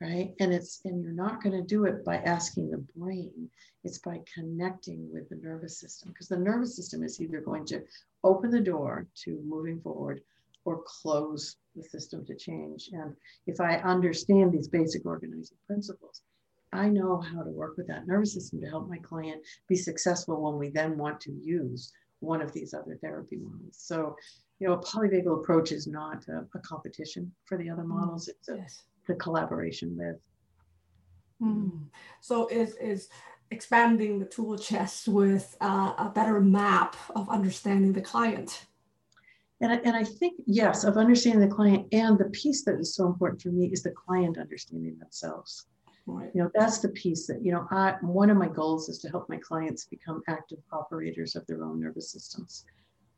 right 0.01 0.35
and 0.41 0.53
it's 0.53 0.81
and 0.85 1.03
you're 1.03 1.13
not 1.13 1.43
going 1.43 1.55
to 1.55 1.67
do 1.67 1.85
it 1.85 2.05
by 2.05 2.17
asking 2.19 2.71
the 2.71 2.85
brain 2.97 3.49
it's 3.85 3.99
by 3.99 4.21
connecting 4.33 5.09
with 5.13 5.29
the 5.29 5.37
nervous 5.37 5.81
system 5.81 6.11
because 6.11 6.29
the 6.29 6.37
nervous 6.37 6.77
system 6.77 7.03
is 7.03 7.21
either 7.21 7.41
going 7.41 7.65
to 7.65 7.83
open 8.23 8.51
the 8.51 8.61
door 8.61 9.07
to 9.15 9.41
moving 9.47 9.81
forward 9.81 10.21
or 10.65 10.83
close 10.85 11.57
the 11.75 11.83
system 11.83 12.25
to 12.27 12.35
change 12.35 12.91
and 12.93 13.15
if 13.47 13.61
i 13.61 13.77
understand 13.77 14.53
these 14.53 14.69
basic 14.69 15.07
organizing 15.07 15.57
principles 15.67 16.21
i 16.73 16.89
know 16.89 17.19
how 17.19 17.43
to 17.43 17.51
work 17.51 17.77
with 17.79 17.87
that 17.87 18.07
nervous 18.07 18.35
system 18.35 18.61
to 18.61 18.69
help 18.69 18.89
my 18.89 18.99
client 18.99 19.41
be 19.67 19.77
successful 19.77 20.43
when 20.43 20.59
we 20.59 20.69
then 20.69 20.99
want 20.99 21.19
to 21.21 21.33
use 21.33 21.93
one 22.21 22.41
of 22.41 22.53
these 22.53 22.75
other 22.75 22.99
therapy 23.01 23.37
models 23.37 23.77
so 23.79 24.17
you 24.59 24.67
know 24.67 24.75
a 24.75 24.83
polyvagal 24.83 25.41
approach 25.41 25.73
is 25.73 25.87
not 25.87 26.25
a, 26.29 26.45
a 26.57 26.61
competition 26.61 27.31
for 27.45 27.59
the 27.59 27.69
other 27.69 27.83
mm, 27.83 27.89
models 27.89 28.29
it's 28.29 28.49
a 28.49 28.57
yes 28.57 28.85
the 29.07 29.15
collaboration 29.15 29.97
with. 29.97 30.17
Mm. 31.41 31.89
So 32.21 32.49
is 32.49 32.77
is 32.77 33.09
expanding 33.51 34.19
the 34.19 34.27
tool 34.27 34.59
chest 34.59 35.07
with 35.07 35.57
uh, 35.61 35.95
a 35.99 36.11
better 36.15 36.41
map 36.41 36.97
of 37.15 37.29
understanding 37.29 37.93
the 37.93 38.01
client. 38.01 38.67
And 39.61 39.73
I, 39.73 39.77
and 39.77 39.97
I 39.97 40.05
think, 40.05 40.43
yes, 40.47 40.85
of 40.85 40.97
understanding 40.99 41.49
the 41.49 41.55
client. 41.55 41.87
And 41.93 42.19
the 42.19 42.27
piece 42.31 42.65
that 42.65 42.79
is 42.79 42.95
so 42.95 43.07
important 43.07 43.41
for 43.41 43.49
me 43.49 43.71
is 43.73 43.83
the 43.83 43.93
client 43.93 44.37
understanding 44.37 44.99
themselves. 44.99 45.67
Right. 46.09 46.31
You 46.35 46.45
know, 46.45 46.51
that's 46.55 46.79
the 46.79 46.91
piece 46.91 47.27
that, 47.27 47.45
you 47.45 47.51
know, 47.51 47.67
I, 47.71 47.97
one 48.01 48.31
of 48.31 48.37
my 48.37 48.49
goals 48.49 48.89
is 48.89 48.99
to 49.01 49.09
help 49.09 49.29
my 49.29 49.39
clients 49.39 49.87
become 49.87 50.23
active 50.29 50.59
operators 50.73 51.35
of 51.35 51.45
their 51.47 51.65
own 51.65 51.81
nervous 51.81 52.13
systems, 52.13 52.65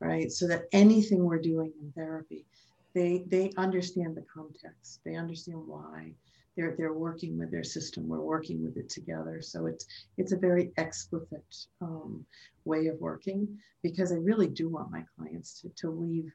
right? 0.01 0.33
So 0.33 0.47
that 0.49 0.69
anything 0.73 1.25
we're 1.25 1.39
doing 1.39 1.73
in 1.83 1.93
therapy 1.93 2.47
they 2.95 3.25
they 3.29 3.53
understand 3.57 4.17
the 4.17 4.25
context 4.35 5.01
they 5.05 5.15
understand 5.15 5.59
why 5.67 6.13
they're 6.57 6.75
they're 6.77 6.93
working 6.93 7.39
with 7.39 7.51
their 7.51 7.65
system 7.65 8.09
we're 8.09 8.21
working 8.21 8.63
with 8.65 8.77
it 8.77 8.89
together 8.89 9.41
so 9.41 9.67
it's 9.67 9.87
it's 10.17 10.33
a 10.33 10.37
very 10.37 10.73
explicit 10.79 11.45
um, 11.81 12.25
way 12.65 12.87
of 12.87 12.99
working 13.01 13.47
because 13.83 14.13
i 14.13 14.17
really 14.17 14.49
do 14.49 14.69
want 14.69 14.91
my 14.91 15.05
clients 15.17 15.61
to, 15.61 15.69
to 15.77 15.91
leave 15.91 16.31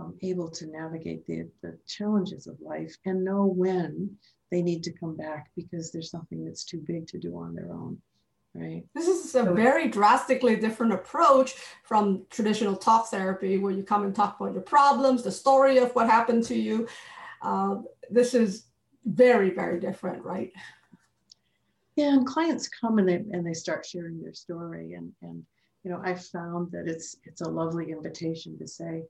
um, 0.00 0.14
able 0.22 0.48
to 0.48 0.66
navigate 0.66 1.26
the, 1.26 1.48
the 1.62 1.76
challenges 1.86 2.46
of 2.46 2.60
life 2.60 2.96
and 3.04 3.24
know 3.24 3.44
when 3.44 4.16
they 4.50 4.62
need 4.62 4.82
to 4.84 4.92
come 4.92 5.16
back 5.16 5.50
because 5.56 5.90
there's 5.90 6.10
something 6.10 6.44
that's 6.44 6.64
too 6.64 6.82
big 6.86 7.06
to 7.08 7.18
do 7.18 7.36
on 7.36 7.54
their 7.54 7.72
own 7.72 8.00
right? 8.54 8.84
This 8.94 9.08
is 9.08 9.34
a 9.34 9.44
very 9.44 9.88
drastically 9.88 10.56
different 10.56 10.92
approach 10.92 11.54
from 11.84 12.24
traditional 12.30 12.76
talk 12.76 13.08
therapy, 13.08 13.58
where 13.58 13.72
you 13.72 13.82
come 13.82 14.04
and 14.04 14.14
talk 14.14 14.40
about 14.40 14.52
your 14.52 14.62
problems, 14.62 15.22
the 15.22 15.32
story 15.32 15.78
of 15.78 15.94
what 15.94 16.08
happened 16.08 16.44
to 16.44 16.56
you. 16.56 16.88
Uh, 17.42 17.76
this 18.10 18.34
is 18.34 18.64
very, 19.04 19.50
very 19.50 19.80
different, 19.80 20.24
right? 20.24 20.52
Yeah, 21.96 22.14
and 22.14 22.26
clients 22.26 22.68
come 22.68 22.98
and 22.98 23.08
they 23.08 23.16
and 23.16 23.46
they 23.46 23.54
start 23.54 23.84
sharing 23.84 24.22
their 24.22 24.32
story, 24.32 24.94
and 24.94 25.12
and 25.22 25.44
you 25.82 25.90
know 25.90 26.00
I 26.04 26.14
found 26.14 26.70
that 26.70 26.86
it's 26.86 27.16
it's 27.24 27.40
a 27.40 27.48
lovely 27.48 27.90
invitation 27.90 28.56
to 28.58 28.68
say, 28.68 29.02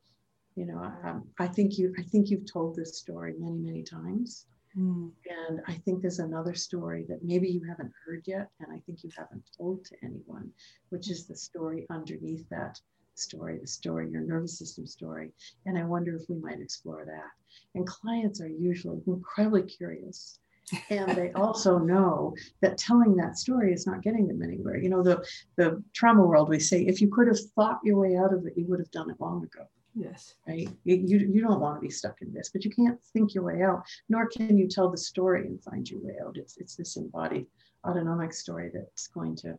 you 0.56 0.64
know, 0.64 0.80
um, 1.04 1.24
I 1.38 1.48
think 1.48 1.76
you 1.76 1.94
I 1.98 2.02
think 2.02 2.30
you've 2.30 2.50
told 2.50 2.76
this 2.76 2.98
story 2.98 3.34
many 3.38 3.58
many 3.58 3.82
times 3.82 4.46
Mm. 4.76 5.10
And 5.48 5.60
I 5.66 5.74
think 5.74 6.02
there's 6.02 6.18
another 6.18 6.54
story 6.54 7.04
that 7.08 7.24
maybe 7.24 7.48
you 7.48 7.62
haven't 7.64 7.92
heard 8.04 8.22
yet, 8.26 8.48
and 8.60 8.72
I 8.72 8.80
think 8.86 9.02
you 9.02 9.10
haven't 9.16 9.44
told 9.56 9.84
to 9.86 9.96
anyone, 10.02 10.50
which 10.90 11.10
is 11.10 11.26
the 11.26 11.36
story 11.36 11.86
underneath 11.90 12.48
that 12.50 12.80
story, 13.14 13.58
the 13.58 13.66
story, 13.66 14.10
your 14.10 14.20
nervous 14.20 14.58
system 14.58 14.86
story. 14.86 15.30
And 15.66 15.78
I 15.78 15.84
wonder 15.84 16.14
if 16.14 16.28
we 16.28 16.36
might 16.36 16.60
explore 16.60 17.04
that. 17.04 17.30
And 17.74 17.86
clients 17.86 18.40
are 18.40 18.48
usually 18.48 19.00
incredibly 19.06 19.62
curious. 19.62 20.38
and 20.90 21.16
they 21.16 21.32
also 21.32 21.78
know 21.78 22.34
that 22.60 22.76
telling 22.76 23.16
that 23.16 23.38
story 23.38 23.72
is 23.72 23.86
not 23.86 24.02
getting 24.02 24.28
them 24.28 24.42
anywhere. 24.42 24.76
You 24.76 24.90
know, 24.90 25.02
the 25.02 25.26
the 25.56 25.82
trauma 25.94 26.24
world, 26.26 26.50
we 26.50 26.60
say 26.60 26.82
if 26.82 27.00
you 27.00 27.08
could 27.08 27.26
have 27.26 27.40
thought 27.54 27.80
your 27.82 27.96
way 27.96 28.16
out 28.16 28.34
of 28.34 28.46
it, 28.46 28.52
you 28.56 28.66
would 28.66 28.78
have 28.78 28.90
done 28.90 29.10
it 29.10 29.16
long 29.18 29.44
ago. 29.44 29.66
Yes. 29.98 30.34
Right. 30.46 30.68
You, 30.84 30.96
you 31.18 31.40
don't 31.40 31.60
want 31.60 31.76
to 31.76 31.80
be 31.80 31.90
stuck 31.90 32.22
in 32.22 32.32
this, 32.32 32.50
but 32.52 32.64
you 32.64 32.70
can't 32.70 33.02
think 33.12 33.34
your 33.34 33.42
way 33.42 33.62
out, 33.62 33.82
nor 34.08 34.28
can 34.28 34.56
you 34.56 34.68
tell 34.68 34.88
the 34.90 34.96
story 34.96 35.46
and 35.46 35.62
find 35.62 35.88
your 35.90 36.00
way 36.00 36.14
out. 36.24 36.36
It's, 36.36 36.56
it's 36.58 36.76
this 36.76 36.96
embodied 36.96 37.46
autonomic 37.84 38.32
story 38.32 38.70
that's 38.72 39.08
going 39.08 39.34
to 39.36 39.58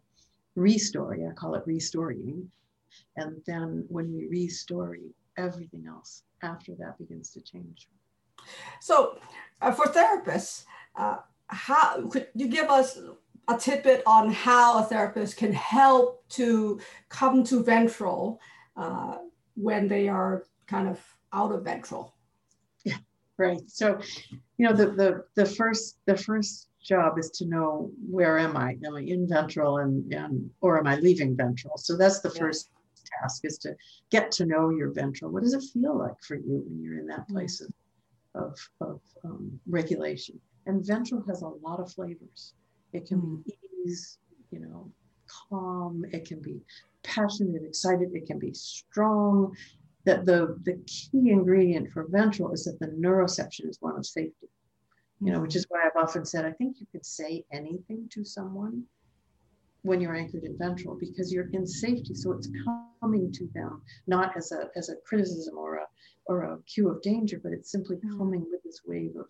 restory. 0.57 1.29
I 1.29 1.33
call 1.33 1.55
it 1.55 1.63
restoring. 1.65 2.49
And 3.17 3.41
then 3.45 3.85
when 3.89 4.13
we 4.13 4.29
restory, 4.29 5.11
everything 5.37 5.85
else 5.87 6.23
after 6.41 6.73
that 6.79 6.97
begins 6.97 7.31
to 7.31 7.41
change. 7.41 7.89
So, 8.79 9.19
uh, 9.61 9.73
for 9.73 9.87
therapists, 9.87 10.63
uh, 10.95 11.17
how 11.47 12.07
could 12.07 12.27
you 12.33 12.47
give 12.47 12.69
us 12.69 12.97
a 13.49 13.57
tidbit 13.57 14.03
on 14.05 14.31
how 14.31 14.79
a 14.79 14.83
therapist 14.83 15.35
can 15.35 15.51
help 15.51 16.23
to 16.29 16.79
come 17.09 17.43
to 17.43 17.63
ventral 17.63 18.39
uh, 18.77 19.17
when 19.59 19.87
they 19.87 20.07
are 20.07 20.45
kind 20.67 20.87
of 20.87 20.99
out 21.33 21.51
of 21.51 21.63
ventral. 21.63 22.15
Yeah, 22.85 22.97
right. 23.37 23.61
So, 23.67 23.99
you 24.57 24.67
know, 24.67 24.73
the 24.73 24.87
the 24.91 25.25
the 25.35 25.45
first 25.45 25.99
the 26.05 26.17
first 26.17 26.69
job 26.81 27.19
is 27.19 27.29
to 27.31 27.45
know 27.45 27.91
where 28.09 28.37
am 28.39 28.55
I? 28.55 28.77
Am 28.85 28.95
I 28.95 29.01
in 29.01 29.27
ventral 29.27 29.79
and, 29.79 30.11
and 30.13 30.49
or 30.61 30.79
am 30.79 30.87
I 30.87 30.95
leaving 30.95 31.35
ventral? 31.35 31.77
So 31.77 31.97
that's 31.97 32.21
the 32.21 32.31
yeah. 32.33 32.39
first 32.39 32.69
task 33.21 33.43
is 33.43 33.57
to 33.59 33.75
get 34.11 34.31
to 34.33 34.45
know 34.45 34.69
your 34.69 34.91
ventral. 34.91 35.31
What 35.31 35.43
does 35.43 35.53
it 35.53 35.63
feel 35.73 35.97
like 35.97 36.19
for 36.21 36.35
you 36.35 36.63
when 36.65 36.81
you're 36.81 36.99
in 36.99 37.07
that 37.07 37.27
mm. 37.27 37.33
place 37.33 37.61
of 37.61 37.71
of, 38.35 38.57
of 38.79 39.01
um, 39.25 39.59
regulation? 39.67 40.39
And 40.65 40.85
ventral 40.85 41.23
has 41.27 41.41
a 41.41 41.47
lot 41.47 41.79
of 41.79 41.91
flavors. 41.91 42.53
It 42.93 43.07
can 43.07 43.21
mm. 43.21 43.45
be 43.45 43.57
ease, 43.85 44.19
you 44.51 44.59
know, 44.59 44.91
calm. 45.49 46.05
It 46.11 46.25
can 46.25 46.41
be 46.41 46.61
passionate, 47.03 47.63
excited, 47.63 48.09
it 48.13 48.25
can 48.25 48.39
be 48.39 48.53
strong. 48.53 49.55
That 50.05 50.25
the, 50.25 50.57
the 50.63 50.79
key 50.87 51.29
ingredient 51.29 51.91
for 51.91 52.07
ventral 52.09 52.51
is 52.53 52.63
that 52.65 52.79
the 52.79 52.87
neuroception 52.87 53.69
is 53.69 53.77
one 53.81 53.97
of 53.97 54.05
safety. 54.05 54.47
You 55.21 55.33
know, 55.33 55.41
which 55.41 55.57
is 55.57 55.65
why 55.67 55.81
I've 55.85 56.01
often 56.01 56.23
said, 56.23 56.45
I 56.45 56.51
think 56.53 56.77
you 56.79 56.87
could 56.93 57.05
say 57.05 57.43
anything 57.51 58.07
to 58.11 58.23
someone 58.23 58.85
when 59.81 60.01
you're 60.01 60.15
anchored 60.15 60.43
in 60.43 60.57
ventral 60.57 60.97
because 60.99 61.31
you're 61.31 61.49
in 61.53 61.65
safety. 61.65 62.13
So 62.13 62.31
it's 62.33 62.49
coming 63.01 63.31
to 63.33 63.49
them 63.53 63.81
not 64.07 64.35
as 64.37 64.51
a 64.51 64.69
as 64.75 64.89
a 64.89 64.95
criticism 65.05 65.57
or 65.57 65.75
a 65.75 65.85
or 66.25 66.43
a 66.43 66.59
cue 66.63 66.89
of 66.89 67.01
danger, 67.01 67.39
but 67.41 67.51
it's 67.51 67.71
simply 67.71 67.97
mm. 67.97 68.17
coming 68.17 68.45
with 68.49 68.63
this 68.63 68.81
wave 68.85 69.15
of 69.17 69.27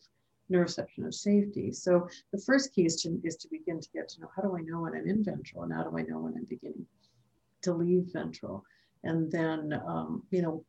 neuroception 0.52 1.06
of 1.06 1.14
safety. 1.14 1.72
So 1.72 2.08
the 2.32 2.42
first 2.42 2.74
key 2.74 2.86
is 2.86 3.02
to 3.02 3.20
is 3.24 3.36
to 3.38 3.48
begin 3.50 3.80
to 3.80 3.90
get 3.94 4.10
to 4.10 4.22
know 4.22 4.30
how 4.36 4.42
do 4.42 4.56
I 4.58 4.62
know 4.62 4.82
when 4.82 4.96
I'm 4.96 5.08
in 5.08 5.24
ventral 5.24 5.64
and 5.64 5.74
how 5.74 5.84
do 5.84 5.98
I 5.98 6.02
know 6.02 6.20
when 6.20 6.36
I'm 6.36 6.46
beginning 6.46 6.86
to 7.62 7.74
leave 7.74 8.10
ventral. 8.14 8.64
And 9.04 9.32
then, 9.32 9.82
um, 9.88 10.24
you 10.32 10.42
know, 10.42 10.64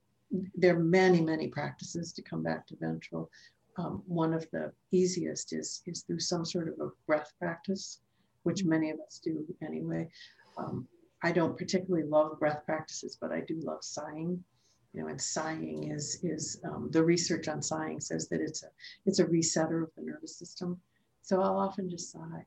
there 0.55 0.77
are 0.77 0.81
many, 0.81 1.21
many 1.21 1.49
practices 1.49 2.13
to 2.13 2.23
come 2.23 2.43
back 2.43 2.67
to 2.69 2.77
ventral. 2.77 3.31
Um, 3.77 4.03
one 4.07 4.33
of 4.33 4.47
the 4.53 4.73
easiest 4.93 5.53
is, 5.53 5.83
is 5.87 6.03
through 6.03 6.21
some 6.21 6.45
sort 6.45 6.69
of 6.69 6.75
a 6.81 6.91
breath 7.07 7.33
practice, 7.39 8.01
which 8.43 8.65
many 8.65 8.91
of 8.91 8.99
us 9.01 9.21
do 9.23 9.45
anyway. 9.63 10.09
Um, 10.57 10.87
I 11.23 11.33
don't 11.33 11.57
particularly 11.57 12.07
love 12.07 12.39
breath 12.39 12.65
practices, 12.65 13.19
but 13.21 13.33
I 13.33 13.41
do 13.41 13.61
love 13.63 13.83
sighing. 13.83 14.43
You 14.93 15.03
know, 15.03 15.09
and 15.09 15.21
sighing 15.21 15.93
is 15.93 16.19
is 16.23 16.61
um, 16.65 16.89
the 16.91 17.05
research 17.05 17.47
on 17.49 17.63
sighing 17.63 18.01
says 18.01 18.29
that 18.29 18.41
it's 18.41 18.63
a 18.65 18.69
it's 19.07 19.21
a 19.21 19.25
resetter 19.25 19.83
of 19.83 19.91
the 19.97 20.03
nervous 20.03 20.37
system. 20.37 20.81
So 21.23 21.43
I'll 21.43 21.59
often 21.59 21.89
just 21.89 22.11
sigh 22.11 22.45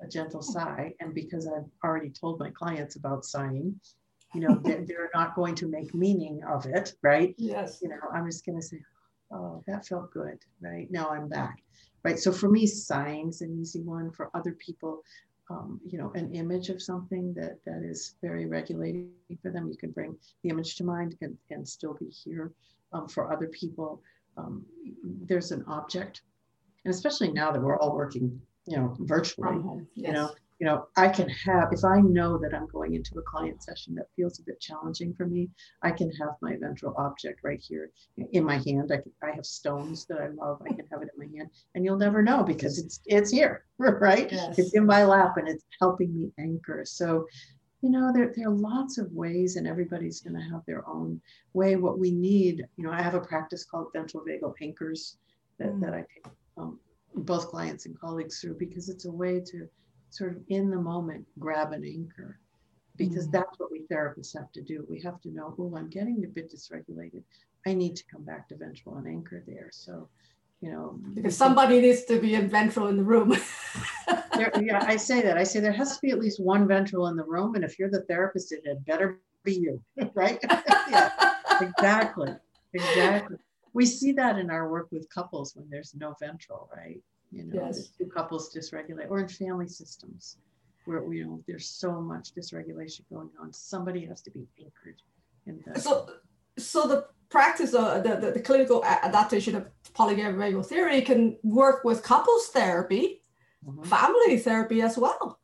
a 0.00 0.08
gentle 0.08 0.42
sigh. 0.42 0.94
And 1.00 1.14
because 1.14 1.46
I've 1.46 1.68
already 1.84 2.10
told 2.10 2.38
my 2.38 2.50
clients 2.50 2.96
about 2.96 3.24
sighing, 3.24 3.78
you 4.34 4.40
know, 4.40 4.60
they're, 4.62 4.84
they're 4.86 5.10
not 5.14 5.34
going 5.34 5.54
to 5.56 5.66
make 5.66 5.94
meaning 5.94 6.42
of 6.44 6.66
it, 6.66 6.94
right? 7.02 7.34
Yes. 7.38 7.80
You 7.82 7.88
know, 7.88 8.00
I'm 8.12 8.26
just 8.26 8.46
going 8.46 8.60
to 8.60 8.66
say, 8.66 8.80
oh, 9.32 9.62
that 9.66 9.86
felt 9.86 10.12
good, 10.12 10.38
right? 10.60 10.90
Now 10.90 11.10
I'm 11.10 11.28
back, 11.28 11.62
right? 12.04 12.18
So 12.18 12.32
for 12.32 12.48
me, 12.48 12.66
sighing's 12.66 13.40
an 13.42 13.58
easy 13.60 13.82
one. 13.82 14.10
For 14.10 14.30
other 14.34 14.52
people, 14.52 15.02
um, 15.50 15.80
you 15.86 15.98
know, 15.98 16.12
an 16.14 16.34
image 16.34 16.68
of 16.68 16.82
something 16.82 17.32
that 17.34 17.58
that 17.64 17.82
is 17.82 18.14
very 18.22 18.46
regulating 18.46 19.10
for 19.40 19.50
them, 19.50 19.68
you 19.68 19.76
can 19.76 19.90
bring 19.90 20.16
the 20.42 20.50
image 20.50 20.76
to 20.76 20.84
mind 20.84 21.16
and, 21.22 21.36
and 21.50 21.66
still 21.66 21.94
be 21.94 22.06
here. 22.06 22.52
Um, 22.92 23.08
for 23.08 23.32
other 23.32 23.48
people, 23.48 24.02
um, 24.36 24.64
there's 25.02 25.52
an 25.52 25.64
object, 25.66 26.22
and 26.84 26.94
especially 26.94 27.32
now 27.32 27.50
that 27.50 27.60
we're 27.60 27.78
all 27.78 27.94
working 27.94 28.40
you 28.68 28.76
know, 28.76 28.94
virtually. 29.00 29.58
Yes. 29.94 30.06
You 30.08 30.12
know, 30.12 30.30
you 30.58 30.66
know, 30.66 30.88
I 30.96 31.08
can 31.08 31.28
have, 31.28 31.68
if 31.72 31.84
I 31.84 32.00
know 32.00 32.36
that 32.38 32.52
I'm 32.52 32.66
going 32.66 32.94
into 32.94 33.16
a 33.18 33.22
client 33.22 33.62
session 33.62 33.94
that 33.94 34.06
feels 34.16 34.40
a 34.40 34.42
bit 34.42 34.60
challenging 34.60 35.14
for 35.14 35.24
me, 35.24 35.48
I 35.82 35.92
can 35.92 36.10
have 36.12 36.30
my 36.42 36.56
ventral 36.56 36.94
object 36.98 37.40
right 37.44 37.60
here 37.60 37.90
in 38.32 38.44
my 38.44 38.56
hand. 38.66 38.90
I, 38.92 38.96
can, 38.96 39.12
I 39.22 39.34
have 39.36 39.46
stones 39.46 40.04
that 40.06 40.18
I 40.18 40.28
love. 40.28 40.60
I 40.62 40.74
can 40.74 40.86
have 40.90 41.02
it 41.02 41.10
in 41.16 41.30
my 41.30 41.36
hand 41.36 41.50
and 41.74 41.84
you'll 41.84 41.96
never 41.96 42.22
know 42.22 42.42
because 42.42 42.78
it's, 42.78 43.00
it's 43.06 43.30
here, 43.30 43.64
right? 43.78 44.30
Yes. 44.32 44.58
It's 44.58 44.74
in 44.74 44.84
my 44.84 45.04
lap 45.04 45.36
and 45.36 45.48
it's 45.48 45.64
helping 45.80 46.12
me 46.12 46.32
anchor. 46.38 46.84
So, 46.84 47.26
you 47.80 47.90
know, 47.90 48.12
there, 48.12 48.32
there 48.34 48.48
are 48.48 48.54
lots 48.54 48.98
of 48.98 49.12
ways 49.12 49.54
and 49.54 49.66
everybody's 49.66 50.20
going 50.20 50.34
to 50.34 50.50
have 50.50 50.62
their 50.66 50.86
own 50.88 51.20
way. 51.52 51.76
What 51.76 52.00
we 52.00 52.10
need, 52.10 52.66
you 52.76 52.84
know, 52.84 52.90
I 52.90 53.00
have 53.00 53.14
a 53.14 53.20
practice 53.20 53.64
called 53.64 53.88
ventral 53.92 54.24
vagal 54.24 54.54
anchors 54.60 55.18
that, 55.60 55.68
mm. 55.68 55.80
that 55.82 55.94
I 55.94 55.98
take 55.98 56.32
um, 56.56 56.80
both 57.14 57.46
clients 57.46 57.86
and 57.86 57.98
colleagues 57.98 58.40
through 58.40 58.54
because 58.58 58.88
it's 58.88 59.04
a 59.04 59.12
way 59.12 59.40
to 59.40 59.68
sort 60.10 60.36
of 60.36 60.42
in 60.48 60.70
the 60.70 60.76
moment 60.76 61.26
grab 61.38 61.72
an 61.72 61.84
anchor 61.84 62.38
because 62.96 63.28
mm-hmm. 63.28 63.36
that's 63.36 63.58
what 63.58 63.70
we 63.70 63.86
therapists 63.90 64.36
have 64.36 64.52
to 64.52 64.62
do. 64.62 64.84
We 64.88 65.00
have 65.02 65.20
to 65.22 65.30
know, 65.30 65.54
oh, 65.58 65.74
I'm 65.76 65.88
getting 65.88 66.24
a 66.24 66.28
bit 66.28 66.52
dysregulated. 66.52 67.22
I 67.66 67.74
need 67.74 67.96
to 67.96 68.04
come 68.10 68.24
back 68.24 68.48
to 68.48 68.56
ventral 68.56 68.96
and 68.96 69.06
anchor 69.06 69.42
there. 69.46 69.70
So, 69.72 70.08
you 70.60 70.72
know, 70.72 70.98
because 71.14 71.36
somebody 71.36 71.80
needs 71.80 72.04
to 72.04 72.20
be 72.20 72.34
in 72.34 72.48
ventral 72.48 72.88
in 72.88 72.96
the 72.96 73.04
room. 73.04 73.30
there, 74.34 74.52
yeah, 74.60 74.84
I 74.86 74.96
say 74.96 75.22
that. 75.22 75.38
I 75.38 75.44
say 75.44 75.60
there 75.60 75.72
has 75.72 75.94
to 75.94 76.00
be 76.02 76.10
at 76.10 76.18
least 76.18 76.40
one 76.40 76.66
ventral 76.66 77.06
in 77.06 77.16
the 77.16 77.24
room, 77.24 77.54
and 77.54 77.64
if 77.64 77.78
you're 77.78 77.90
the 77.90 78.02
therapist, 78.02 78.52
it 78.52 78.66
had 78.66 78.84
better 78.84 79.20
be 79.44 79.54
you, 79.54 79.82
right? 80.14 80.38
yeah, 80.90 81.10
exactly, 81.60 82.34
exactly. 82.74 83.36
We 83.72 83.86
see 83.86 84.12
that 84.12 84.38
in 84.38 84.50
our 84.50 84.68
work 84.68 84.88
with 84.90 85.08
couples 85.10 85.54
when 85.54 85.68
there's 85.70 85.94
no 85.94 86.14
ventral, 86.18 86.68
right? 86.74 87.00
You 87.30 87.44
know, 87.44 87.66
yes. 87.66 87.88
two 87.98 88.06
couples 88.06 88.54
dysregulate, 88.54 89.10
or 89.10 89.20
in 89.20 89.28
family 89.28 89.68
systems 89.68 90.38
where 90.84 91.12
you 91.12 91.24
know 91.24 91.42
there's 91.46 91.68
so 91.68 92.00
much 92.00 92.34
dysregulation 92.34 93.02
going 93.12 93.28
on. 93.40 93.52
Somebody 93.52 94.06
has 94.06 94.22
to 94.22 94.30
be 94.30 94.46
anchored 94.58 95.02
in 95.46 95.62
that. 95.66 95.80
So, 95.80 96.08
so 96.56 96.88
the 96.88 97.06
practice 97.28 97.74
of 97.74 98.02
the, 98.02 98.16
the, 98.16 98.30
the 98.32 98.40
clinical 98.40 98.82
adaptation 98.84 99.54
of 99.54 99.68
polyvagal 99.94 100.66
theory 100.66 101.02
can 101.02 101.36
work 101.42 101.84
with 101.84 102.02
couples 102.02 102.48
therapy, 102.48 103.22
mm-hmm. 103.66 103.82
family 103.82 104.38
therapy 104.38 104.80
as 104.80 104.96
well. 104.96 105.38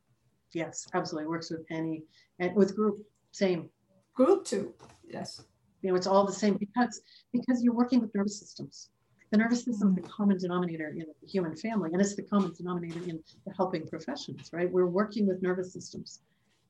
Yes, 0.52 0.86
absolutely. 0.94 1.28
Works 1.28 1.50
with 1.50 1.64
any 1.70 2.04
and 2.38 2.54
with 2.56 2.74
group, 2.74 2.98
same. 3.32 3.68
Group 4.14 4.44
too. 4.44 4.72
Yes. 5.06 5.42
You 5.82 5.90
know, 5.90 5.96
it's 5.96 6.06
all 6.06 6.24
the 6.24 6.32
same 6.32 6.54
because 6.54 7.02
because 7.32 7.62
you're 7.62 7.74
working 7.74 8.00
with 8.00 8.14
nervous 8.14 8.38
systems. 8.38 8.88
The 9.34 9.38
nervous 9.38 9.64
system 9.64 9.88
is 9.88 9.96
the 9.96 10.08
common 10.08 10.38
denominator 10.38 10.90
in 10.90 11.06
the 11.20 11.28
human 11.28 11.56
family, 11.56 11.90
and 11.92 12.00
it's 12.00 12.14
the 12.14 12.22
common 12.22 12.52
denominator 12.56 13.00
in 13.00 13.18
the 13.44 13.52
helping 13.56 13.84
professions, 13.84 14.50
right? 14.52 14.70
We're 14.70 14.86
working 14.86 15.26
with 15.26 15.42
nervous 15.42 15.72
systems. 15.72 16.20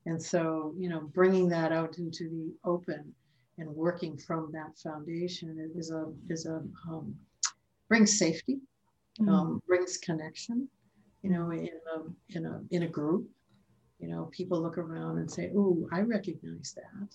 And 0.07 0.19
so, 0.19 0.73
you 0.75 0.89
know, 0.89 1.01
bringing 1.13 1.47
that 1.49 1.71
out 1.71 1.99
into 1.99 2.27
the 2.27 2.51
open 2.67 3.13
and 3.59 3.69
working 3.69 4.17
from 4.17 4.51
that 4.53 4.75
foundation 4.79 5.71
is 5.75 5.91
a, 5.91 6.11
is 6.27 6.47
a, 6.47 6.63
um, 6.89 7.15
brings 7.87 8.17
safety, 8.17 8.57
mm-hmm. 9.21 9.29
um, 9.29 9.61
brings 9.67 9.97
connection, 9.97 10.67
you 11.21 11.29
know, 11.29 11.51
in 11.51 11.69
a, 11.95 12.35
in 12.35 12.47
a, 12.47 12.61
in 12.71 12.81
a 12.81 12.87
group, 12.87 13.29
you 13.99 14.07
know, 14.07 14.27
people 14.31 14.59
look 14.59 14.79
around 14.79 15.19
and 15.19 15.29
say, 15.29 15.51
oh, 15.55 15.87
I 15.91 15.99
recognize 16.01 16.73
that. 16.75 17.09